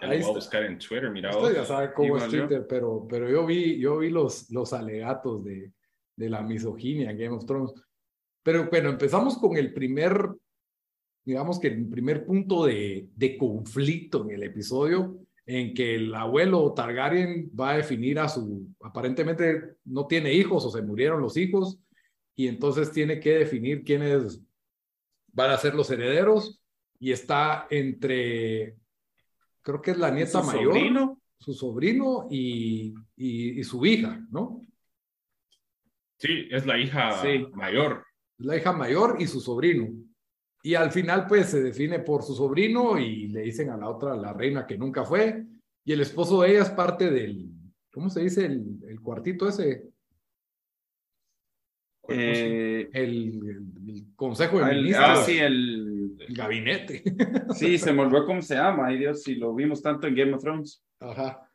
[0.00, 1.34] Ahí voy a buscar en Twitter, mira.
[1.34, 1.68] Usted ya vos.
[1.68, 2.46] sabe cómo Igual es yo.
[2.46, 5.72] Twitter, pero, pero yo vi, yo vi los, los alegatos de,
[6.18, 7.72] de la misoginia en Game of Thrones.
[8.42, 10.30] Pero bueno, empezamos con el primer,
[11.24, 16.74] digamos que el primer punto de, de conflicto en el episodio, en que el abuelo
[16.74, 21.78] Targaryen va a definir a su, aparentemente no tiene hijos o se murieron los hijos,
[22.34, 24.40] y entonces tiene que definir quiénes
[25.32, 26.60] van a ser los herederos,
[27.00, 28.76] y está entre,
[29.62, 31.20] creo que es la nieta mayor, sobrino?
[31.38, 34.60] su sobrino y, y, su hija, ¿no?
[36.18, 37.22] Sí, es la hija
[37.54, 38.04] mayor.
[38.38, 39.88] La hija mayor y su sobrino.
[40.62, 44.16] Y al final, pues se define por su sobrino y le dicen a la otra,
[44.16, 45.46] la reina que nunca fue.
[45.84, 47.48] Y el esposo de ella es parte del,
[47.92, 48.46] ¿cómo se dice?
[48.46, 49.84] El, cuartito ese.
[52.08, 55.08] Eh, el, consejo de ministros.
[55.08, 57.02] Ah, sí, el, gabinete.
[57.54, 58.88] Sí, se me olvidó cómo se llama.
[58.88, 60.82] Ay Dios, si lo vimos tanto en Game of Thrones.
[61.00, 61.47] Ajá.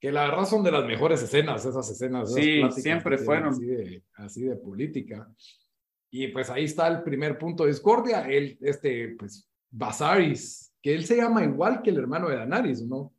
[0.00, 2.32] Que la verdad son de las mejores escenas, esas escenas.
[2.32, 3.54] sí, siempre fueron.
[3.54, 5.28] Así de, así de política.
[6.10, 11.04] Y pues ahí está el primer punto de discordia, él, este, pues, Basaris, que él
[11.04, 13.12] se llama igual que el hermano de Daenerys, ¿no?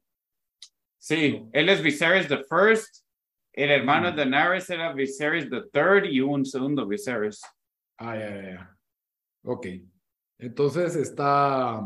[0.98, 3.06] Sí, él es Viserys the First,
[3.54, 7.42] el hermano de Daenerys era Viserys the Third y un segundo Viserys.
[7.98, 8.78] Ah, ya, ya, ya.
[9.44, 9.68] Ok.
[10.40, 11.82] Entonces está...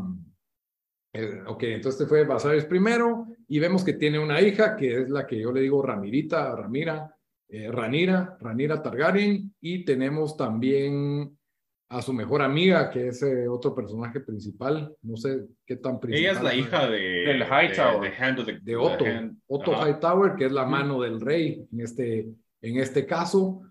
[1.13, 5.09] Eh, ok, entonces este fue Basaris primero y vemos que tiene una hija que es
[5.09, 7.13] la que yo le digo Ramirita, Ramira,
[7.49, 11.37] eh, Ranira, Ranira Targaryen, y tenemos también
[11.89, 16.23] a su mejor amiga, que es eh, otro personaje principal, no sé qué tan principal.
[16.23, 19.03] Ella es la hija de, del Hightower, de, Otto,
[19.47, 22.29] Otto Hightower, que es la mano del rey en este,
[22.61, 23.63] en este caso,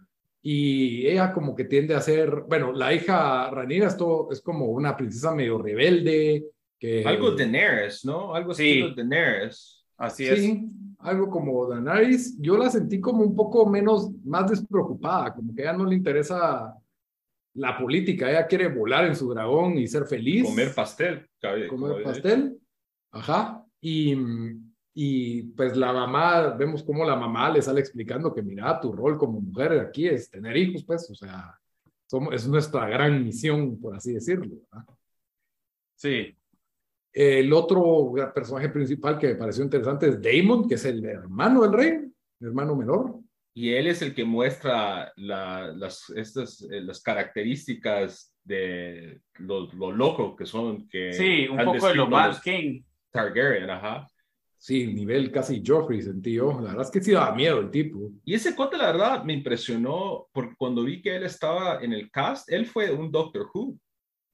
[0.42, 4.94] y ella como que tiende a ser, bueno, la hija Ranira esto es como una
[4.94, 6.44] princesa medio rebelde,
[6.80, 7.04] que...
[7.04, 8.34] Algo de Daenerys, ¿no?
[8.34, 8.82] Algo sí.
[8.82, 9.86] de Daenerys.
[9.98, 10.40] Así es.
[10.40, 15.62] Sí, algo como Daenerys, yo la sentí como un poco menos, más despreocupada, como que
[15.62, 16.74] a ella no le interesa
[17.54, 20.44] la política, ella quiere volar en su dragón y ser feliz.
[20.44, 21.28] Comer pastel.
[21.68, 22.58] comer pastel,
[23.10, 23.64] ajá.
[23.80, 24.16] Y,
[24.94, 29.18] y pues la mamá, vemos cómo la mamá le sale explicando que mira, tu rol
[29.18, 31.58] como mujer aquí es tener hijos, pues, o sea,
[32.06, 34.56] somos, es nuestra gran misión, por así decirlo.
[35.94, 36.34] Sí,
[37.12, 41.72] el otro personaje principal que me pareció interesante es Damon, que es el hermano del
[41.72, 43.20] rey, el hermano menor.
[43.52, 50.46] Y él es el que muestra las, estas, eh, las características de lo, loco que
[50.46, 50.88] son.
[50.88, 52.82] Que sí, un poco de lo más King.
[53.10, 54.06] Targaryen, ajá.
[54.56, 56.60] Sí, nivel casi Joffrey sentí yo.
[56.60, 58.12] La verdad es que sí daba miedo el tipo.
[58.24, 62.10] Y ese cote, la verdad, me impresionó porque cuando vi que él estaba en el
[62.10, 63.76] cast, él fue un Doctor Who.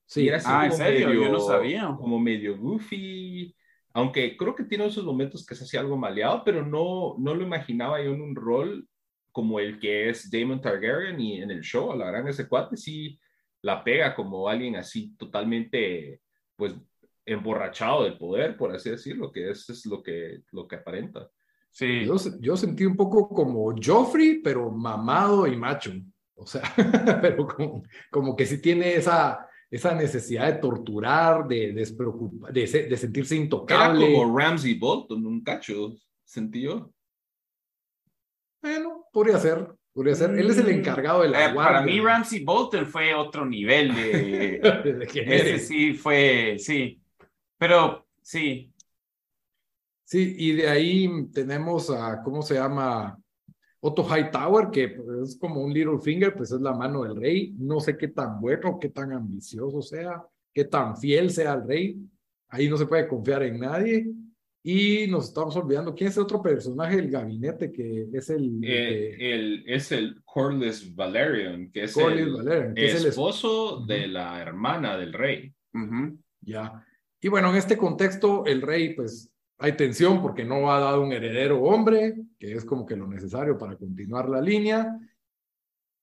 [0.07, 1.13] Sí, era así ah, ¿en serio?
[1.13, 1.95] Yo no sabía.
[1.99, 3.55] Como medio goofy,
[3.93, 7.43] aunque creo que tiene esos momentos que se hacía algo maleado, pero no, no lo
[7.43, 8.87] imaginaba yo en un rol
[9.33, 12.77] como el que es Damon Targaryen y en el show, a la gran ese cuate
[12.77, 13.19] sí
[13.63, 16.21] la pega como alguien así totalmente,
[16.57, 16.75] pues,
[17.25, 21.29] emborrachado del poder, por así decirlo, que es, es lo, que, lo que aparenta.
[21.71, 22.05] Sí.
[22.07, 25.93] Yo, yo sentí un poco como Joffrey, pero mamado y macho.
[26.35, 26.63] O sea,
[27.21, 33.35] pero como, como que sí tiene esa, esa necesidad de torturar, de, de, de, sentirse
[33.35, 34.07] intocable.
[34.07, 36.93] Era como Ramsey Bolton, un cacho, sentió.
[38.63, 40.31] Bueno, podría ser, podría ser.
[40.31, 43.95] Él es el mm, encargado de la eh, Para mí Ramsey Bolton fue otro nivel
[43.95, 44.61] de...
[45.15, 47.01] Ese sí fue, sí.
[47.59, 48.73] Pero sí.
[50.05, 53.19] Sí, y de ahí tenemos a, ¿cómo se llama?
[53.87, 57.55] Otto Hightower, que pues, es como un little finger, pues es la mano del rey.
[57.57, 61.97] No sé qué tan bueno, qué tan ambicioso sea, qué tan fiel sea el rey.
[62.49, 64.07] Ahí no se puede confiar en nadie.
[64.65, 68.59] Y nos estamos olvidando, ¿quién es el otro personaje del gabinete que es el...
[68.65, 74.09] Eh, el es el Corlys Valerian, que es el, Valerian, que es el esposo de
[74.09, 75.55] la hermana del rey.
[76.41, 76.85] Ya.
[77.21, 81.13] Y bueno, en este contexto, el rey pues hay tensión porque no ha dado un
[81.13, 84.99] heredero hombre, que es como que lo necesario para continuar la línea.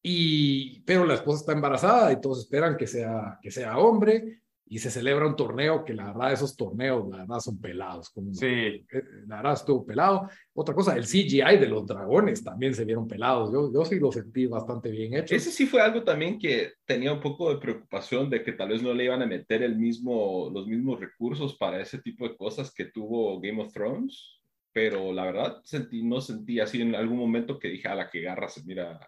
[0.01, 4.79] Y, pero la esposa está embarazada y todos esperan que sea, que sea hombre y
[4.79, 8.45] se celebra un torneo que la verdad esos torneos la verdad son pelados como sí.
[8.47, 8.85] eh,
[9.27, 10.27] la verdad estuvo pelado.
[10.53, 13.51] Otra cosa el CGI de los dragones también se vieron pelados.
[13.53, 15.35] Yo, yo sí lo sentí bastante bien hecho.
[15.35, 18.81] Ese sí fue algo también que tenía un poco de preocupación de que tal vez
[18.81, 22.73] no le iban a meter el mismo los mismos recursos para ese tipo de cosas
[22.73, 24.32] que tuvo Game of Thrones
[24.73, 28.21] pero la verdad sentí no sentí así en algún momento que dije a la que
[28.21, 28.99] garra se mira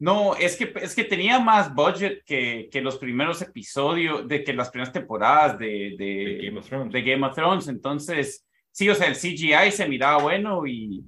[0.00, 4.54] no, es que, es que tenía más budget que, que los primeros episodios, de que
[4.54, 6.90] las primeras temporadas de, de, Game of Thrones.
[6.90, 7.68] de Game of Thrones.
[7.68, 11.04] Entonces, sí, o sea, el CGI se miraba bueno y,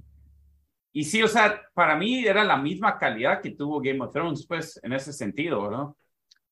[0.91, 4.45] y sí, o sea, para mí era la misma calidad que tuvo Game of Thrones,
[4.47, 5.97] pues, en ese sentido, ¿no?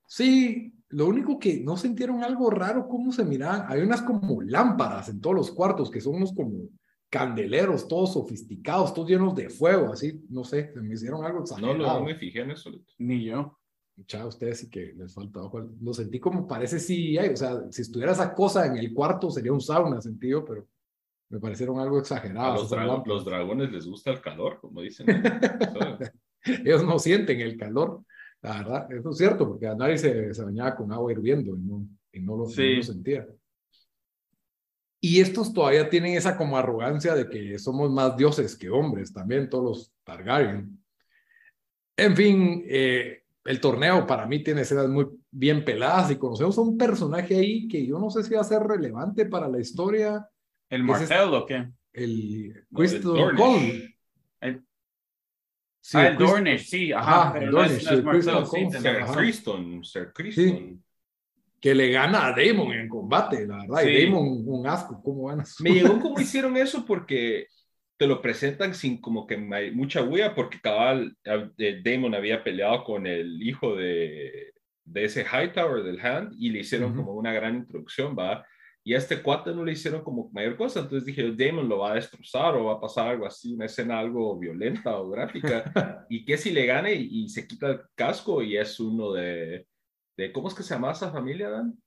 [0.07, 3.65] Sí, lo único que no sintieron algo raro, cómo se miraban.
[3.67, 6.69] Hay unas como lámparas en todos los cuartos, que son unos como
[7.11, 11.77] candeleros, todos sofisticados, todos llenos de fuego, así, no sé, se me hicieron algo exagerado.
[11.77, 12.71] No, no, me fijé en eso.
[12.97, 13.59] Ni yo.
[14.07, 15.69] Ya ustedes sí que les falta ojo.
[15.81, 19.51] Lo sentí como parece sí, o sea, si estuviera esa cosa en el cuarto sería
[19.51, 20.65] un sauna sentido, pero
[21.29, 22.53] me parecieron algo exagerado.
[22.53, 25.05] A los, dragones les gusta el calor, como dicen.
[26.45, 28.03] Ellos no sienten el calor,
[28.41, 31.59] la verdad, eso es cierto, porque a nadie se, se bañaba con agua hirviendo y
[31.59, 33.27] no, y no, lo, no lo sentía.
[35.03, 39.49] Y estos todavía tienen esa como arrogancia de que somos más dioses que hombres, también
[39.49, 40.77] todos los Targaryen.
[41.97, 46.61] En fin, eh, el torneo para mí tiene escenas muy bien peladas y conocemos a
[46.61, 50.23] un personaje ahí que yo no sé si va a ser relevante para la historia.
[50.69, 51.67] ¿El Martel o qué?
[51.93, 53.97] El Crystal Cole.
[54.39, 54.63] El...
[55.83, 59.83] Sí, ah, el Dornish, sí, ajá, pero no es, no es Martel, sí, Sir Criston,
[59.83, 60.83] Sir Criston
[61.61, 63.83] que le gana a Damon en combate, la verdad.
[63.83, 65.45] Y Damon, un asco, ¿cómo gana?
[65.59, 67.45] Me llegó cómo hicieron eso porque
[67.97, 73.39] te lo presentan sin como que mucha huella, porque cabal Damon había peleado con el
[73.43, 78.43] hijo de, de ese Hightower del Hand y le hicieron como una gran introducción, ¿va?
[78.83, 81.91] Y a este cuate no le hicieron como mayor cosa, entonces dije, Damon lo va
[81.91, 85.63] a destrozar o va a pasar algo así, una escena algo violenta o gráfica,
[86.09, 89.67] y que si le gane y se quita el casco y es uno de,
[90.33, 91.77] ¿Cómo es que se llama esa familia, Dan?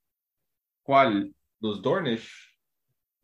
[0.83, 1.33] ¿Cuál?
[1.59, 2.55] Los Dornish.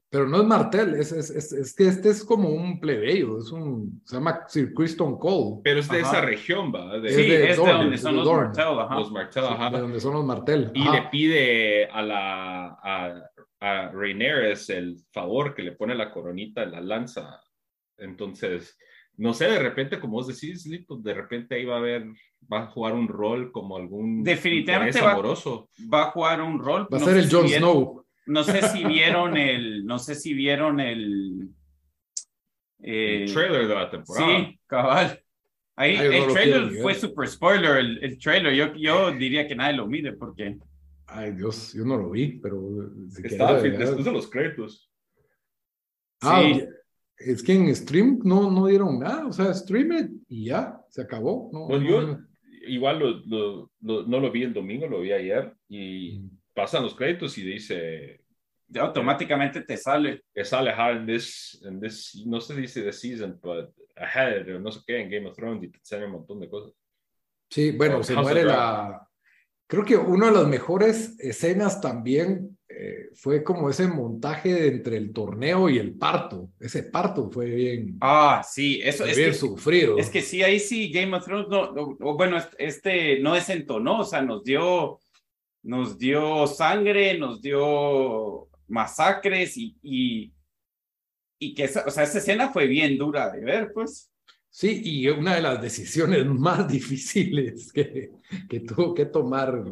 [0.10, 4.02] Pero no es Martel, es, es, es, que este es como un plebeyo, es un,
[4.04, 5.62] se llama Sir Criston Cole.
[5.64, 7.00] Pero es de esa región, ¿va?
[7.00, 8.96] De, sí, es de, donde son los Martel, ajá.
[8.96, 9.70] Los Martel, ajá.
[9.70, 10.70] de donde son los Martel.
[10.74, 16.64] Y le pide a la, a, a Rhaenyra el favor que le pone la coronita
[16.64, 17.42] en la lanza.
[17.98, 18.78] Entonces,
[19.16, 22.06] no sé, de repente, como vos decís, Lito, de repente ahí va a haber,
[22.52, 25.70] va a jugar un rol como algún definitivamente va, amoroso.
[25.92, 26.88] va a jugar un rol.
[26.92, 28.06] Va a ser el Jon Snow.
[28.28, 31.50] No sé si vieron el, no sé si vieron el,
[32.82, 34.28] eh, el trailer de la temporada.
[34.28, 35.20] Sí, cabal.
[35.76, 38.54] Ahí, el trailer fue super spoiler, el, el, trailer.
[38.54, 40.58] Yo, yo diría que nadie lo mire porque.
[41.08, 42.92] Ay, Dios, yo no lo vi, pero.
[43.24, 44.90] Estaba después de los créditos.
[46.22, 46.62] Ah, sí
[47.26, 51.50] es que en stream no, no dieron nada, o sea, stream y ya, se acabó.
[51.54, 52.20] No, pues yo
[52.68, 56.30] igual lo, lo, no lo vi el domingo, lo vi ayer y mm.
[56.54, 58.22] pasan los créditos y dice...
[58.74, 60.24] Ya automáticamente te sale.
[60.34, 64.48] Que sale ahead en this, en this, no sé si dice the season, but ahead,
[64.62, 66.74] no sé qué, en Game of Thrones y te sale un montón de cosas.
[67.50, 69.06] Sí, bueno, se muere la...
[69.68, 75.12] Creo que una de las mejores escenas también eh, fue como ese montaje entre el
[75.12, 76.50] torneo y el parto.
[76.60, 77.98] Ese parto fue bien.
[78.02, 79.98] Ah, sí, eso es bien sufrido.
[79.98, 84.22] Es que sí, ahí sí Game of Thrones no, bueno, este no desentonó, o sea,
[84.22, 85.00] nos dio,
[85.64, 90.34] nos dio sangre, nos dio masacres y, y,
[91.40, 94.12] y que esa, o sea, esa escena fue bien dura de ver, pues.
[94.50, 98.12] Sí, y una de las decisiones más difíciles que,
[98.50, 99.64] que tuvo que tomar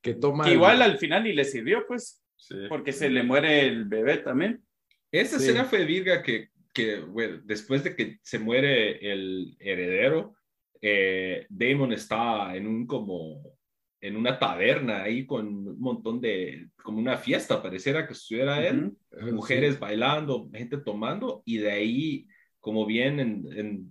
[0.00, 0.50] que toma.
[0.50, 2.24] igual al final y le sirvió, pues,
[2.68, 4.62] porque se le muere el bebé también.
[5.10, 7.02] Esa escena fue virga que, que
[7.44, 10.34] después de que se muere el heredero,
[10.80, 13.58] eh, Damon está en un como
[14.00, 18.92] en una taberna ahí con un montón de, como una fiesta, pareciera que estuviera él,
[19.32, 22.26] mujeres bailando, gente tomando, y de ahí,
[22.60, 23.90] como bien en,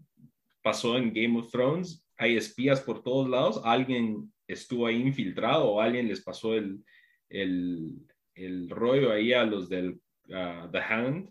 [0.61, 5.81] pasó en Game of Thrones, hay espías por todos lados, alguien estuvo ahí infiltrado o
[5.81, 6.83] alguien les pasó el,
[7.29, 7.95] el,
[8.33, 11.29] el rollo ahí a los del The Hand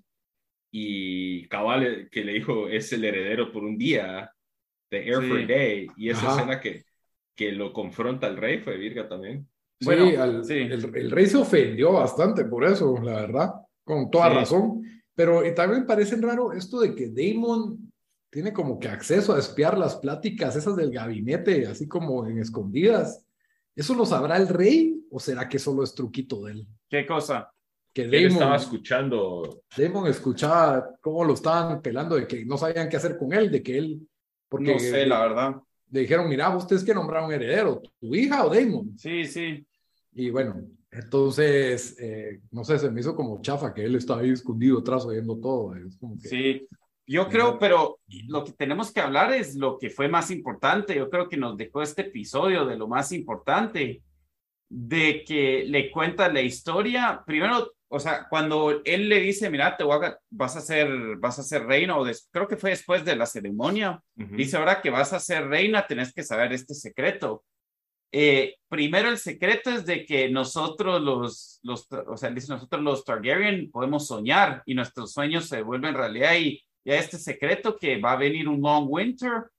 [0.70, 4.30] y cabal que le dijo es el heredero por un día
[4.90, 6.84] de Air for Day y esa escena que,
[7.34, 9.48] que lo confronta al rey fue virga también.
[9.82, 14.82] Bueno, sí, El, rey se ofendió bastante por eso, la verdad, con toda razón.
[15.14, 17.85] Pero también parece raro esto de que Damon
[18.36, 23.26] tiene como que acceso a espiar las pláticas esas del gabinete, así como en escondidas.
[23.74, 26.66] ¿Eso lo sabrá el rey o será que solo es truquito de él?
[26.86, 27.50] ¿Qué cosa?
[27.94, 29.62] Que Damon, estaba escuchando.
[29.74, 33.62] Damon escuchaba cómo lo estaban pelando, de que no sabían qué hacer con él, de
[33.62, 34.06] que él.
[34.50, 35.56] Porque no sé, la verdad.
[35.90, 38.98] Le dijeron, mira, ustedes que nombraron heredero, tu hija o Damon.
[38.98, 39.66] Sí, sí.
[40.12, 40.60] Y bueno,
[40.90, 45.06] entonces, eh, no sé, se me hizo como chafa que él estaba ahí escondido atrás
[45.06, 45.74] oyendo todo.
[45.74, 46.68] Es como que, sí,
[47.06, 50.96] yo creo, pero lo que tenemos que hablar es lo que fue más importante.
[50.96, 54.02] Yo creo que nos dejó este episodio de lo más importante,
[54.68, 57.22] de que le cuenta la historia.
[57.24, 61.38] Primero, o sea, cuando él le dice, mira, te voy a, vas a ser, vas
[61.38, 65.12] a ser reina, o creo que fue después de la ceremonia, dice, ahora que vas
[65.12, 67.44] a ser reina, tenés que saber este secreto.
[68.10, 73.04] Eh, primero, el secreto es de que nosotros los, los, o sea, dice, nosotros los
[73.04, 78.12] Targaryen podemos soñar y nuestros sueños se vuelven realidad y ya este secreto que va
[78.12, 79.50] a venir un long winter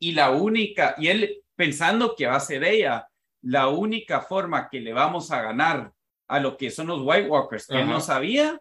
[0.00, 3.06] y la única, y él pensando que va a ser ella,
[3.42, 5.92] la única forma que le vamos a ganar
[6.26, 8.60] a lo que son los White Walkers, que no sabía,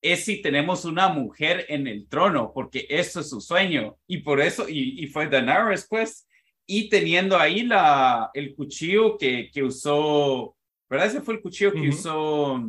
[0.00, 3.96] es si tenemos una mujer en el trono, porque eso es su sueño.
[4.06, 6.28] Y por eso, y, y fue Daenerys, pues,
[6.64, 10.56] y teniendo ahí la, el cuchillo que, que usó,
[10.88, 11.08] ¿verdad?
[11.08, 12.62] Ese fue el cuchillo que usó,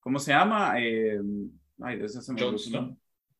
[0.00, 0.76] ¿cómo se llama?
[0.78, 1.20] Eh,
[1.82, 2.40] ay, de se me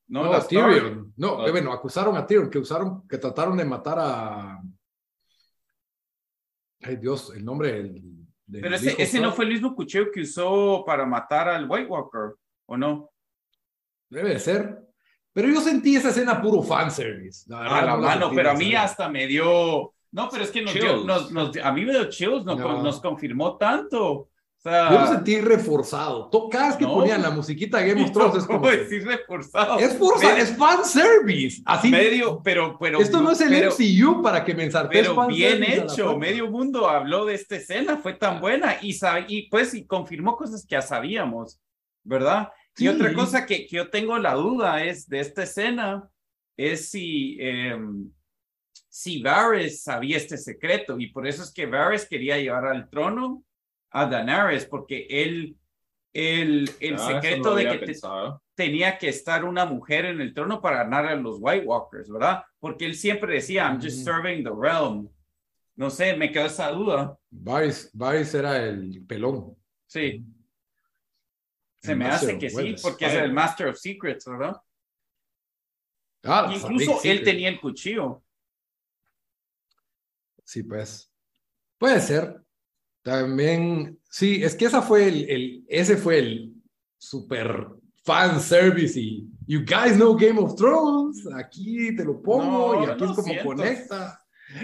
[0.08, 0.24] ¿no?
[0.24, 1.12] No, no Tyrion.
[1.16, 4.62] No, bueno, acusaron a Tyrion, que usaron, que trataron de matar a...
[6.82, 10.84] Ay, Dios, el nombre del pero ese, ese no fue el mismo cuchillo que usó
[10.86, 12.34] para matar al White Walker,
[12.66, 13.10] ¿o no?
[14.10, 14.78] Debe de ser.
[15.32, 17.44] Pero yo sentí esa escena puro fanservice.
[17.48, 19.94] La ah, la mano, pero a mí hasta me dio.
[20.12, 24.28] No, pero es que nos, nos, a mí me dio chills, nos, nos confirmó tanto.
[24.64, 26.30] Sea, yo lo sentí reforzado.
[26.50, 28.66] Cada vez que ponían la musiquita de Game of Thrones es como.
[28.66, 29.78] decir reforzado?
[29.78, 31.60] Es, forza, es fanservice.
[31.66, 31.90] Así.
[31.90, 32.78] Medio, pero.
[32.80, 36.16] pero Esto no es el MCU para que me Pero bien hecho.
[36.16, 38.98] Medio mundo habló de esta escena, fue tan buena y,
[39.28, 41.60] y pues y confirmó cosas que ya sabíamos,
[42.02, 42.48] ¿verdad?
[42.78, 46.08] Y otra cosa que, que, yo tengo la duda es de esta escena
[46.56, 47.36] es si.
[47.38, 47.78] Eh,
[48.88, 53.42] si Varys sabía este secreto y por eso es que Varys quería llevar al trono
[53.94, 55.56] a Daenerys porque él,
[56.12, 57.96] el, el ah, secreto de que
[58.56, 62.42] tenía que estar una mujer en el trono para ganar a los White Walkers, ¿verdad?
[62.58, 65.08] Porque él siempre decía, I'm just serving the realm.
[65.76, 67.16] No sé, me quedó esa duda.
[67.30, 69.56] Varys, era el pelón.
[69.86, 70.24] Sí.
[71.80, 74.60] Se me hace que sí, porque es el Master of Secrets, ¿verdad?
[76.24, 78.24] Ah, Incluso él tenía el cuchillo.
[80.42, 81.12] Sí, pues.
[81.78, 82.43] Puede ser.
[83.04, 86.54] También, sí, es que esa fue el, el ese fue el
[86.96, 87.68] super
[88.02, 93.04] fan service y you guys know Game of Thrones, aquí te lo pongo y aquí
[93.04, 94.18] es como conecta.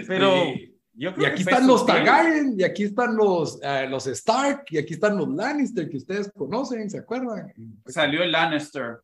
[0.07, 0.53] Pero
[0.95, 5.17] y aquí están los Targaryen y aquí están los, eh, los Stark y aquí están
[5.17, 7.53] los Lannister que ustedes conocen, ¿se acuerdan?
[7.85, 9.01] Salió el Lannister.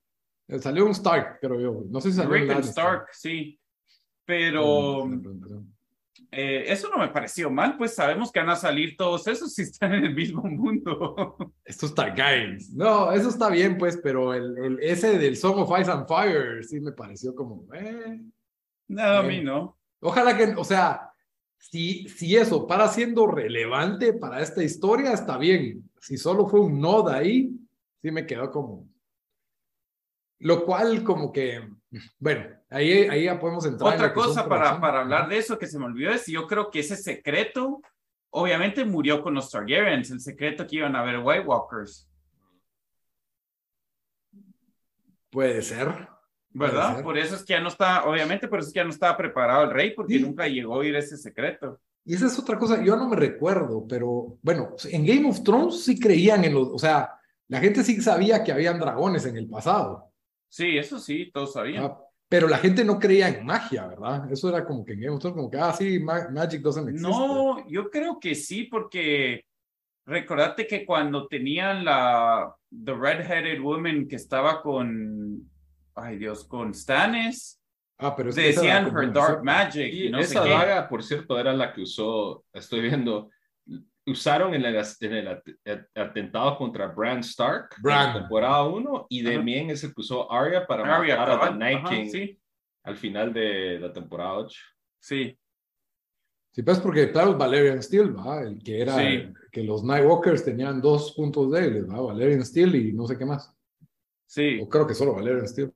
[0.48, 3.60] Eh, salió un Stark, pero yo, no sé si salió Rick Stark, sí.
[4.26, 5.08] Pero
[6.32, 9.62] eh, eso no me pareció mal, pues sabemos que van a salir todos esos si
[9.64, 11.38] están en el mismo mundo.
[11.64, 12.74] Estos Targaryens.
[12.74, 16.64] No, eso está bien, pues, pero el, el, ese del Song of Ice and Fire
[16.64, 18.22] sí me pareció como, eh.
[18.90, 19.78] No, a mí no.
[20.00, 21.12] Ojalá que, o sea,
[21.58, 25.90] si, si eso para siendo relevante para esta historia, está bien.
[26.00, 27.52] Si solo fue un nod ahí,
[28.02, 28.88] sí me quedó como.
[30.40, 31.68] Lo cual, como que,
[32.20, 33.94] bueno, Ahí, ahí ya podemos entrar.
[33.94, 36.80] Otra cosa para, para hablar de eso que se me olvidó es, yo creo que
[36.80, 37.82] ese secreto,
[38.30, 42.10] obviamente murió con los Targaryens, el secreto que iban a ver White Walkers.
[45.30, 46.10] Puede ser.
[46.50, 47.04] ¿Verdad?
[47.04, 49.16] Por eso es que ya no está, obviamente por eso es que ya no estaba
[49.16, 51.80] preparado el rey, porque nunca llegó a oír ese secreto.
[52.04, 55.84] Y esa es otra cosa, yo no me recuerdo, pero bueno, en Game of Thrones
[55.84, 59.48] sí creían en los, o sea, la gente sí sabía que habían dragones en el
[59.48, 60.12] pasado.
[60.50, 61.84] Sí, eso sí, todos sabían.
[61.84, 62.00] Ah,
[62.30, 64.32] pero la gente no creía en magia, ¿verdad?
[64.32, 67.08] Eso era como que en Game of Thrones, como que, ah, sí, Magic doesn't exist.
[67.08, 69.46] No, yo creo que sí, porque
[70.06, 75.50] recordate que cuando tenían la The Red-Headed Woman que estaba con,
[75.96, 77.62] ay Dios, con Stannis,
[78.00, 79.94] ah, pero decían her dark magic.
[79.94, 83.30] Y no esa daga, por cierto, era la que usó, estoy viendo,
[84.08, 88.16] usaron en el, en el atentado contra Bran Stark Bran.
[88.16, 91.88] en temporada 1 y también es el que usó Arya para matar a The Night
[91.88, 92.36] King
[92.84, 94.60] al final de la temporada 8.
[95.00, 95.38] Sí.
[96.52, 98.42] Sí, pues porque claro, Valerian Steel, ¿va?
[98.42, 98.98] El que era
[99.52, 102.02] que los Nightwalkers tenían dos puntos débiles, ¿va?
[102.02, 103.54] Valerian Steel y no sé qué más.
[104.26, 104.60] Sí.
[104.62, 105.72] O creo que solo Valerian Steel.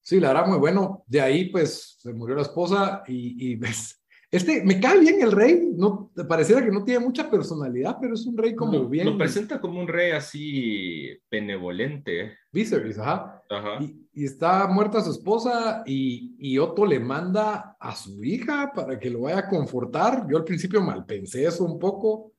[0.00, 1.04] Sí, la hará muy bueno.
[1.06, 5.32] De ahí, pues, se murió la esposa y, y ves, este, me cae bien el
[5.32, 9.06] rey, no, pareciera que no tiene mucha personalidad, pero es un rey como bien.
[9.06, 12.36] Lo presenta como un rey así benevolente.
[12.52, 13.42] Viserys, ajá.
[13.48, 13.78] ajá.
[13.80, 19.08] Y, está muerta su esposa y, y, Otto le manda a su hija para que
[19.08, 20.26] lo vaya a confortar.
[20.28, 22.32] Yo al principio mal pensé eso un poco.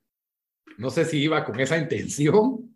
[0.78, 2.70] No sé si iba con esa intención.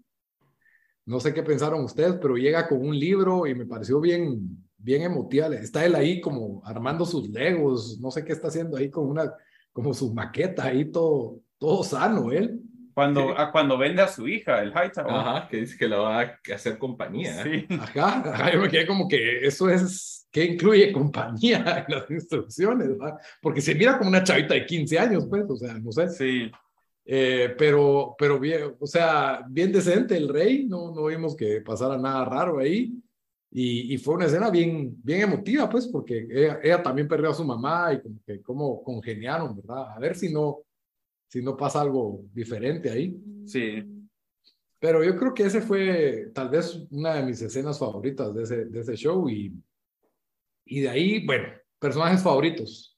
[1.06, 5.02] No sé qué pensaron ustedes, pero llega con un libro y me pareció bien, bien
[5.04, 5.48] emotiva.
[5.48, 9.34] Está él ahí como armando sus legos, no sé qué está haciendo ahí con una,
[9.72, 12.62] como su maqueta ahí todo, todo sano él.
[12.94, 15.10] Cuando, a cuando vende a su hija, el Hightower.
[15.10, 17.42] Ajá, que dice que la va a hacer compañía.
[17.42, 17.66] Sí.
[17.72, 22.90] Ajá, ajá, yo me quedé como que eso es, ¿qué incluye compañía en las instrucciones?
[22.90, 23.18] ¿verdad?
[23.42, 26.10] Porque se mira como una chavita de 15 años, pues, o sea, no sé.
[26.10, 26.52] Sí.
[27.06, 31.98] Eh, pero, pero bien, o sea, bien decente el rey, no, no vimos que pasara
[31.98, 32.94] nada raro ahí.
[33.56, 37.36] Y, y fue una escena bien, bien emotiva, pues, porque ella, ella también perdió a
[37.36, 39.92] su mamá y como que cómo congeniaron, ¿verdad?
[39.96, 40.62] A ver si no,
[41.28, 43.16] si no pasa algo diferente ahí.
[43.46, 43.84] Sí.
[44.80, 48.66] Pero yo creo que ese fue tal vez una de mis escenas favoritas de ese,
[48.66, 49.54] de ese show y,
[50.66, 51.48] y de ahí, bueno,
[51.78, 52.98] personajes favoritos.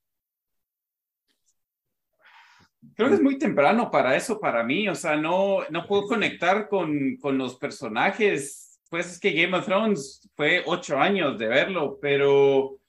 [2.95, 4.87] Creo que es muy temprano para eso, para mí.
[4.87, 8.64] O sea, no, no puedo conectar con, con los personajes.
[8.95, 12.79] Pues es que Game of Thrones fue ocho años de verlo, pero, o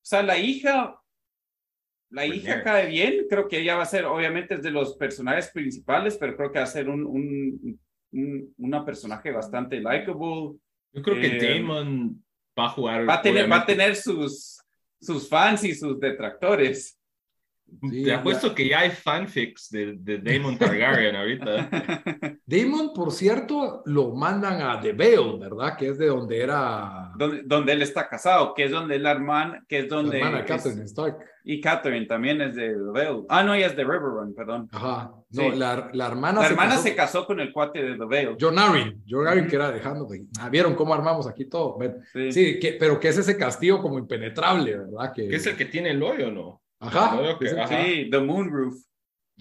[0.00, 0.96] sea, la hija,
[2.10, 2.62] la Pues hija bien.
[2.64, 3.26] cae bien.
[3.28, 6.60] Creo que ella va a ser, obviamente, es de los personajes principales, pero creo que
[6.60, 7.80] va a ser un, un,
[8.12, 10.56] un- una personaje bastante likable.
[10.92, 12.24] Yo creo que Eh, Damon
[12.56, 13.08] va a jugar.
[13.08, 14.60] Va a tener, va a tener sus,
[15.00, 16.96] sus fans y sus detractores.
[17.82, 18.18] Sí, Te ya.
[18.18, 21.68] apuesto que ya hay fanfics de, de Damon Targaryen ahorita.
[22.46, 25.76] Damon, por cierto, lo mandan a The Vale, ¿verdad?
[25.76, 29.64] Que es de donde era donde, donde él está casado, que es donde la hermana,
[29.68, 30.18] que es la donde...
[30.18, 31.18] hermana es- Catherine Stark.
[31.44, 33.24] y Catherine también es de The Vale.
[33.28, 34.68] Ah, no, ella es de River Run, perdón.
[34.72, 35.12] Ajá.
[35.30, 35.58] No, Sí.
[35.58, 38.04] la, la hermana, La se hermana casó se con casó con el cuate de The
[38.04, 38.36] Vale.
[38.40, 39.02] John Arryn.
[39.08, 39.50] John Arryn, Ujú.
[39.50, 40.08] que era dejando.
[40.40, 41.76] Ah, ¿Vieron cómo armamos aquí todo?
[42.12, 42.32] Sí.
[42.32, 45.12] Sí, que, pero que es ese castillo como impenetrable, ¿verdad?
[45.14, 46.62] Que, ¿Qué es el que tiene el hoyo, no?
[46.86, 47.38] Ajá.
[47.38, 47.66] Que-.
[47.68, 48.74] Sí, The Moon Roof.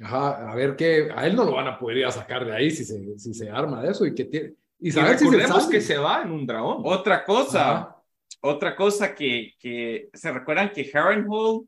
[0.04, 2.54] Ajá, a ver que a él no lo van a poder ir a sacar de
[2.54, 4.54] ahí si se, si se arma de eso y que tiene.
[4.80, 6.82] Y Y saber si se que se va en un dragón.
[6.84, 8.04] Otra cosa, Ajá.
[8.42, 11.62] otra cosa que, que se recuerdan que Harrenhal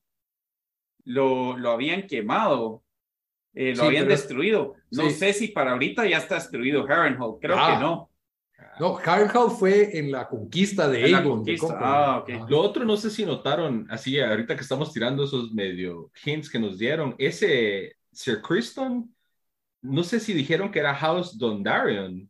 [1.05, 2.83] lo, lo habían quemado,
[3.53, 4.73] eh, lo Sí, habían pero destruido.
[4.91, 5.11] No sí.
[5.11, 7.73] sé si para ahorita ya está destruido Harrenhal, creo Ah.
[7.77, 8.06] que no.
[8.79, 11.43] No, Harrenhal fue en la conquista de Aegon.
[11.79, 12.29] ah, ok.
[12.29, 12.45] Ajá.
[12.49, 16.59] Lo otro, no sé si notaron, así ahorita que estamos tirando esos medio hints que
[16.59, 19.13] nos dieron, ese Sir Criston,
[19.81, 22.29] no sé si dijeron que era House Dondarrion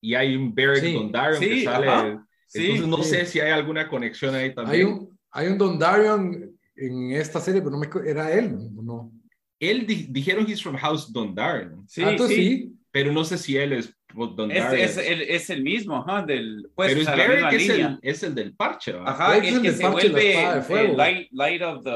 [0.00, 1.88] y hay un Beric Sí, Dondarrion sí, que sale.
[1.88, 2.26] ajá.
[2.46, 3.10] Sí, Entonces no sí.
[3.10, 4.86] sé si hay alguna conexión ahí Hay también.
[4.86, 9.12] un, hay un Dondarrion en esta serie, pero no me era él, ¿o ¿no?
[9.60, 12.34] Él di- dijeron he's from House Dondarrion, Sí, Ah, sí.
[12.34, 12.72] sí.
[12.90, 14.74] pero no sé si él es Es, Dondarrion.
[14.80, 17.86] es, el, es el mismo, ajá, del, pues, pero es misma es línea.
[18.02, 19.10] el, es el del parche, ¿va?
[19.10, 20.96] Ajá, es el el que del se parche de la vuelve eh, fuego.
[20.96, 21.90] light, light of the...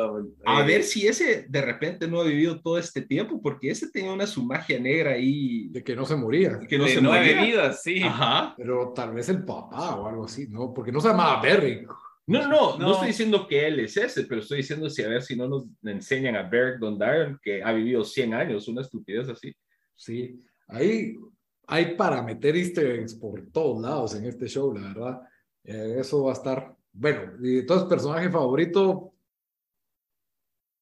[0.44, 3.90] A eh, ver si ese de repente no ha vivido todo este tiempo, porque ese
[3.90, 6.58] tenía una su magia negra ahí De que no se moría.
[6.68, 7.42] que no de se nueve moría.
[7.46, 8.02] vidas, sí.
[8.02, 8.54] Ajá.
[8.58, 10.72] Pero tal vez el papá o algo así, ¿no?
[10.74, 11.88] Porque no se llamaba Beric.
[12.26, 12.92] No, no, no, No.
[12.92, 15.66] estoy diciendo que él es ese, pero estoy diciendo si a ver si no nos
[15.82, 19.54] enseñan a Beric Dondarrion, que ha vivido 100 años, una estupidez así.
[19.94, 21.16] Sí, ahí
[21.66, 25.20] hay para meter easter eggs por todos lados en este show, la verdad.
[25.64, 29.12] Eh, eso va a estar, bueno, y entonces personaje favorito,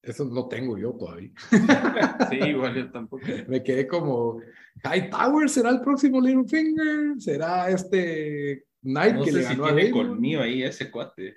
[0.03, 1.30] eso no tengo yo todavía.
[2.30, 3.24] Sí, igual yo tampoco.
[3.49, 4.41] Me quedé como,
[4.84, 9.74] Hightower será el próximo Littlefinger, será este Knight No que le sé si ganó a
[9.74, 11.35] tiene colmillo ahí ese cuate.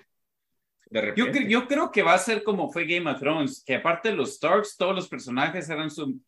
[0.90, 1.20] De repente.
[1.20, 4.10] Yo, cre- yo creo que va a ser como fue Game of Thrones, que aparte
[4.10, 6.20] de los Starks, todos los personajes eran su...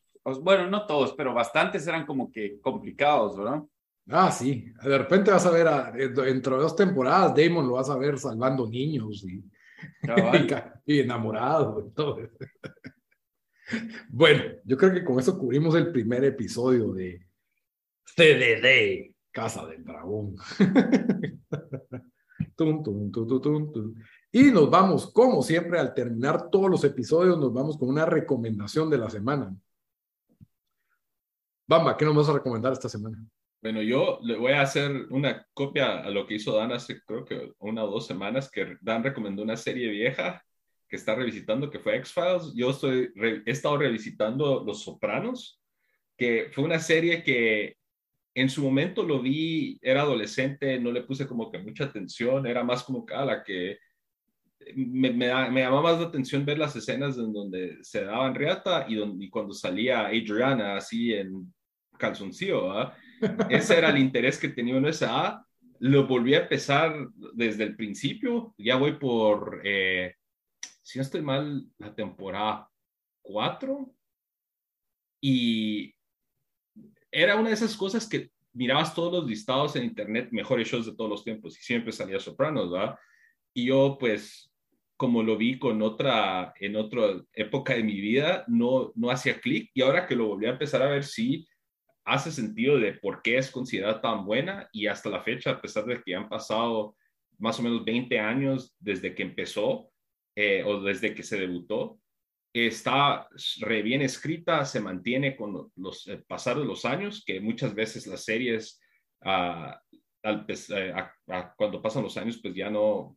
[0.42, 3.62] Bueno, no todos, pero bastantes eran como que complicados, ¿verdad?
[4.08, 7.90] Ah, sí, de repente vas a ver, a- dentro de dos temporadas, Damon lo vas
[7.90, 9.42] a ver salvando niños y,
[10.86, 12.20] enamorado y todo.
[12.20, 12.36] eso.
[14.08, 17.26] Bueno, yo creo que con eso cubrimos el primer episodio de
[18.04, 20.34] CDD, Casa del Dragón.
[22.56, 23.02] Tum.
[24.32, 28.88] Y nos vamos, como siempre, al terminar todos los episodios, nos vamos con una recomendación
[28.88, 29.54] de la semana.
[31.68, 33.18] Bamba, ¿qué nos vas a recomendar esta semana?
[33.60, 37.26] Bueno, yo le voy a hacer una copia a lo que hizo Dan hace creo
[37.26, 40.42] que una o dos semanas, que Dan recomendó una serie vieja
[40.88, 42.54] que está revisitando, que fue X-Files.
[42.54, 43.12] Yo estoy
[43.44, 45.60] he estado revisitando Los Sopranos,
[46.16, 47.76] que fue una serie que
[48.36, 52.62] en su momento lo vi, era adolescente, no le puse como que mucha atención, era
[52.62, 53.78] más como que a la que
[54.74, 58.34] me, me, da- me llamaba más la atención ver las escenas en donde se daban
[58.34, 61.52] riata y, donde, y cuando salía Adriana así en
[61.98, 62.92] calzoncillo, ¿verdad?
[63.48, 65.46] Ese era el interés que tenía en esa A.
[65.78, 68.54] Lo volví a empezar desde el principio.
[68.58, 70.14] Ya voy por, eh,
[70.82, 72.68] si no estoy mal, la temporada
[73.22, 73.94] 4.
[75.22, 75.95] Y
[77.16, 80.94] era una de esas cosas que mirabas todos los listados en internet, mejores shows de
[80.94, 82.94] todos los tiempos, y siempre salía Sopranos, ¿verdad?
[83.54, 84.52] Y yo, pues,
[84.98, 89.70] como lo vi con otra, en otra época de mi vida, no, no hacía clic.
[89.72, 91.48] Y ahora que lo volví a empezar a ver, sí,
[92.04, 95.86] hace sentido de por qué es considerada tan buena y hasta la fecha, a pesar
[95.86, 96.96] de que han pasado
[97.38, 99.90] más o menos 20 años desde que empezó
[100.34, 101.98] eh, o desde que se debutó,
[102.64, 103.28] está
[103.60, 108.06] re bien escrita, se mantiene con los eh, pasar de los años, que muchas veces
[108.06, 108.80] las series,
[109.22, 109.80] ah,
[110.22, 110.94] eh,
[111.56, 113.16] cuando pasan los años, pues ya no,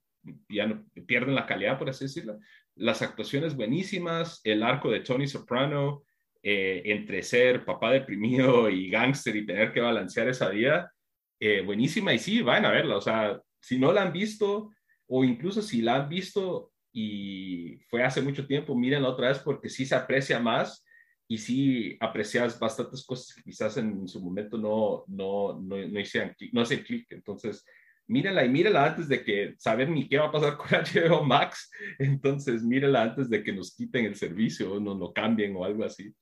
[0.50, 2.40] ya no pierden la calidad, por así decirlo.
[2.76, 6.04] Las actuaciones buenísimas, el arco de Tony Soprano,
[6.42, 10.94] eh, entre ser papá deprimido y gángster y tener que balancear esa vida,
[11.40, 12.14] eh, buenísima.
[12.14, 12.98] Y sí, vayan a verla.
[12.98, 14.72] O sea, si no la han visto,
[15.08, 19.70] o incluso si la han visto y fue hace mucho tiempo, mírenla otra vez porque
[19.70, 20.86] sí se aprecia más
[21.28, 26.36] y sí aprecias bastantes cosas que quizás en su momento no, no, no, no hicieron,
[26.52, 27.06] no hacen clic.
[27.12, 27.64] Entonces,
[28.08, 31.70] mírela y mírela antes de que saber ni qué va a pasar con HBO Max.
[32.00, 35.86] Entonces, mírela antes de que nos quiten el servicio o nos lo cambien o algo
[35.86, 36.14] así.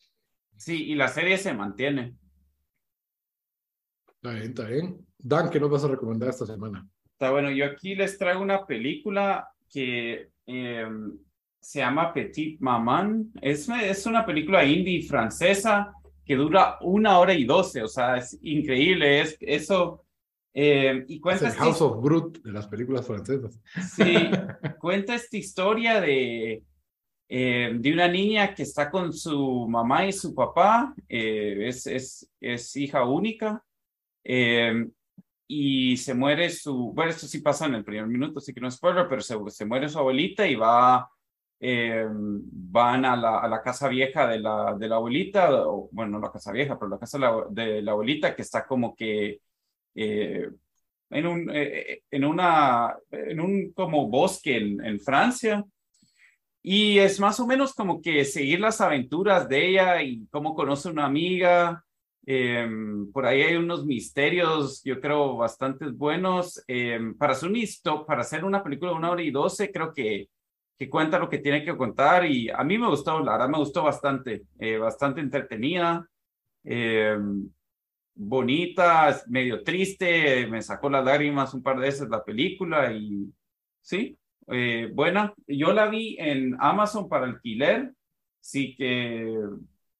[0.57, 2.15] Sí, y la serie se mantiene.
[4.15, 5.07] Está bien, está bien.
[5.18, 6.86] Dan, ¿qué nos vas a recomendar esta semana?
[7.13, 11.18] Está bueno, yo aquí les traigo una película que em,
[11.59, 13.32] se llama Petit Maman.
[13.41, 15.93] Es, es una película indie francesa
[16.26, 19.22] que dura una hora y doce, o sea, es increíble.
[19.22, 20.05] Es, eso
[20.59, 23.61] eh, y cuenta es el House of Brute de las películas francesas.
[23.95, 24.03] Sí,
[24.80, 26.63] cuenta esta historia de,
[27.30, 32.32] eh, de una niña que está con su mamá y su papá, eh, es, es,
[32.41, 33.63] es, hija única,
[35.48, 38.68] y se muere su, bueno, esto sí pasa en el primer minuto, así que no
[38.68, 41.10] es spoiler, pero se, se muere su abuelita y va,
[41.60, 46.20] van a la, a la, casa vieja de la, de la abuelita, o, bueno, no
[46.20, 49.39] la casa vieja, pero la casa de la, de la abuelita que está como que
[49.95, 50.48] eh,
[51.10, 55.66] en, un, eh, eh, en, una, en un como bosque en, en, Francia.
[56.62, 60.89] Y es más o menos como que seguir las aventuras de ella y cómo conoce
[60.89, 61.84] una amiga.
[62.30, 66.62] Em, por ahí hay unos misterios, yo creo, bastante buenos.
[66.68, 70.28] Em, para, hacer un para hacer una película de una hora y doce, creo que,
[70.78, 72.26] que cuenta lo que tiene que contar.
[72.26, 74.44] Y a mí me gustó, la verdad me gustó bastante,
[74.80, 76.06] bastante entretenida.
[76.66, 77.18] Eh,
[78.18, 83.32] bonita, medio triste, me sacó las lágrimas un par de veces la película y
[83.82, 84.18] sí,
[84.48, 85.34] eh, buena.
[85.48, 87.94] Yo la vi en Amazon para alquiler,
[88.42, 89.40] sí que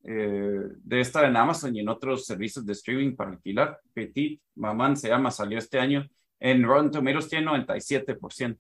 [0.08, 3.80] eh, debe estar en Amazon y en otros servicios de streaming para alquilar.
[3.94, 6.08] Petit Maman se llama, salió este año.
[6.40, 8.58] En Rotten Tomatoes tiene 97%.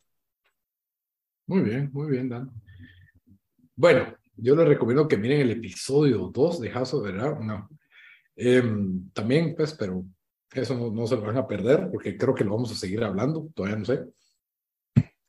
[1.47, 2.51] Muy bien, muy bien, Dan.
[3.75, 7.69] Bueno, yo les recomiendo que miren el episodio 2 de House of the No,
[8.37, 10.05] Em, también, pues, pero
[10.53, 13.49] eso no, se lo van a perder porque creo que lo vamos a seguir hablando,
[13.55, 14.05] todavía no sé.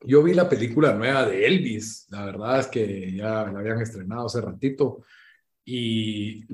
[0.03, 4.27] Yo vi la película nueva de Elvis, la verdad es que ya la habían estrenado
[4.27, 5.03] hace ratito
[5.71, 6.47] y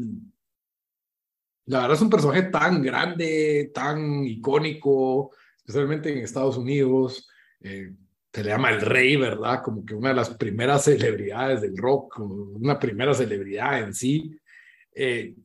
[1.66, 7.28] la verdad es un personaje tan grande, tan icónico, especialmente en Estados Unidos.
[7.60, 7.92] Eh,
[8.32, 9.62] se le llama el rey, ¿verdad?
[9.62, 14.36] Como que una de las primeras celebridades del rock, una primera celebridad en sí.
[14.92, 15.36] Eh,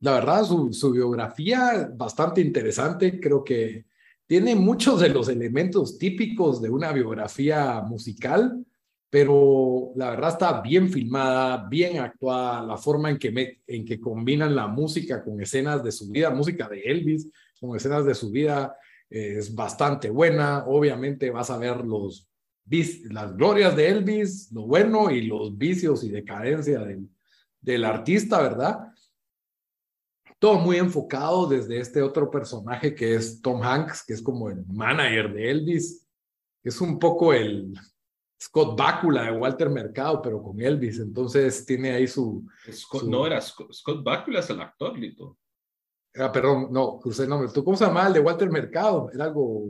[0.00, 3.86] la verdad, su, su biografía bastante interesante, creo que
[4.26, 8.64] tiene muchos de los elementos típicos de una biografía musical,
[9.10, 14.54] pero la verdad está bien filmada, bien actuada, la forma en que, en que combinan
[14.54, 17.28] la música con escenas de su vida, música de Elvis,
[17.58, 18.76] con escenas de su vida,
[19.08, 20.64] eh, es bastante buena.
[20.66, 22.28] Obviamente vas a ver los,
[23.10, 27.08] las glorias de Elvis, lo bueno y los vicios y decadencia del,
[27.60, 28.92] del artista, ¿verdad?
[30.38, 34.64] todo muy enfocado desde este otro personaje que es Tom Hanks, que es como el
[34.66, 36.06] manager de Elvis,
[36.62, 37.74] es un poco el
[38.40, 42.46] Scott Bakula de Walter Mercado, pero con Elvis, entonces tiene ahí su...
[43.04, 45.38] No era Scott, Bakula, es el actor, Lito.
[46.14, 47.50] Ah, perdón, no, crucé el nombre.
[47.52, 49.10] ¿Tú cómo se llama el de Walter Mercado?
[49.12, 49.68] Era algo,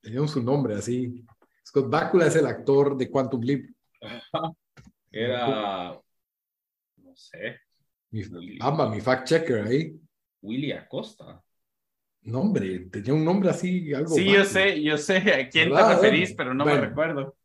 [0.00, 1.24] tenía su nombre así.
[1.66, 3.62] Scott Bakula es el actor de Quantum Leap.
[5.10, 6.00] Era,
[6.96, 7.60] no sé,
[8.10, 8.22] mi,
[8.60, 9.98] amba, mi fact checker ahí.
[10.42, 11.42] Willy Acosta.
[12.22, 14.14] No, hombre, tenía un nombre así, algo.
[14.14, 17.36] Sí, yo sé, yo sé a quién te referís, pero no me recuerdo.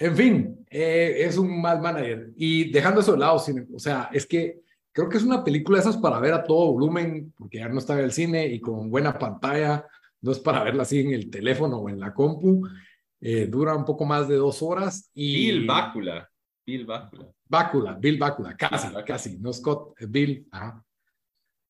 [0.00, 2.32] En fin, eh, es un mal manager.
[2.34, 5.82] Y dejando eso de lado, o sea, es que creo que es una película de
[5.82, 8.90] esas para ver a todo volumen, porque ya no está en el cine y con
[8.90, 9.86] buena pantalla,
[10.22, 12.66] no es para verla así en el teléfono o en la compu.
[13.20, 15.10] Eh, dura un poco más de dos horas.
[15.12, 15.52] Y...
[15.52, 16.30] Bill Bácula.
[16.64, 17.26] Bill Bácula.
[17.46, 20.48] Bácula, Bill Bácula, casi, casi, no Scott, Bill.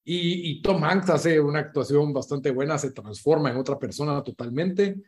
[0.04, 5.00] Y, y, Tom Hanks hace una actuación bastante buena, se transforma en otra persona totalmente.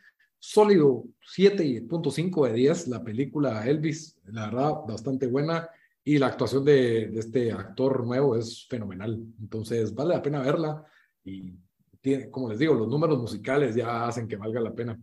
[0.45, 5.69] Sólido 7.5 de 10, la película Elvis, la verdad, bastante buena.
[6.03, 9.25] Y la actuación de, de, este actor nuevo es fenomenal.
[9.39, 10.85] Entonces, vale la pena verla.
[11.23, 11.55] y
[12.01, 15.01] tiene, como les digo, los números musicales ya hacen que valga la pena.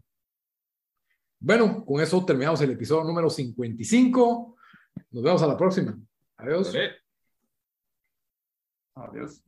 [1.39, 4.57] Bueno, con eso terminamos el episodio número 55.
[5.11, 5.99] Nos vemos a la próxima.
[6.37, 6.71] Adiós.
[8.95, 9.43] Adiós.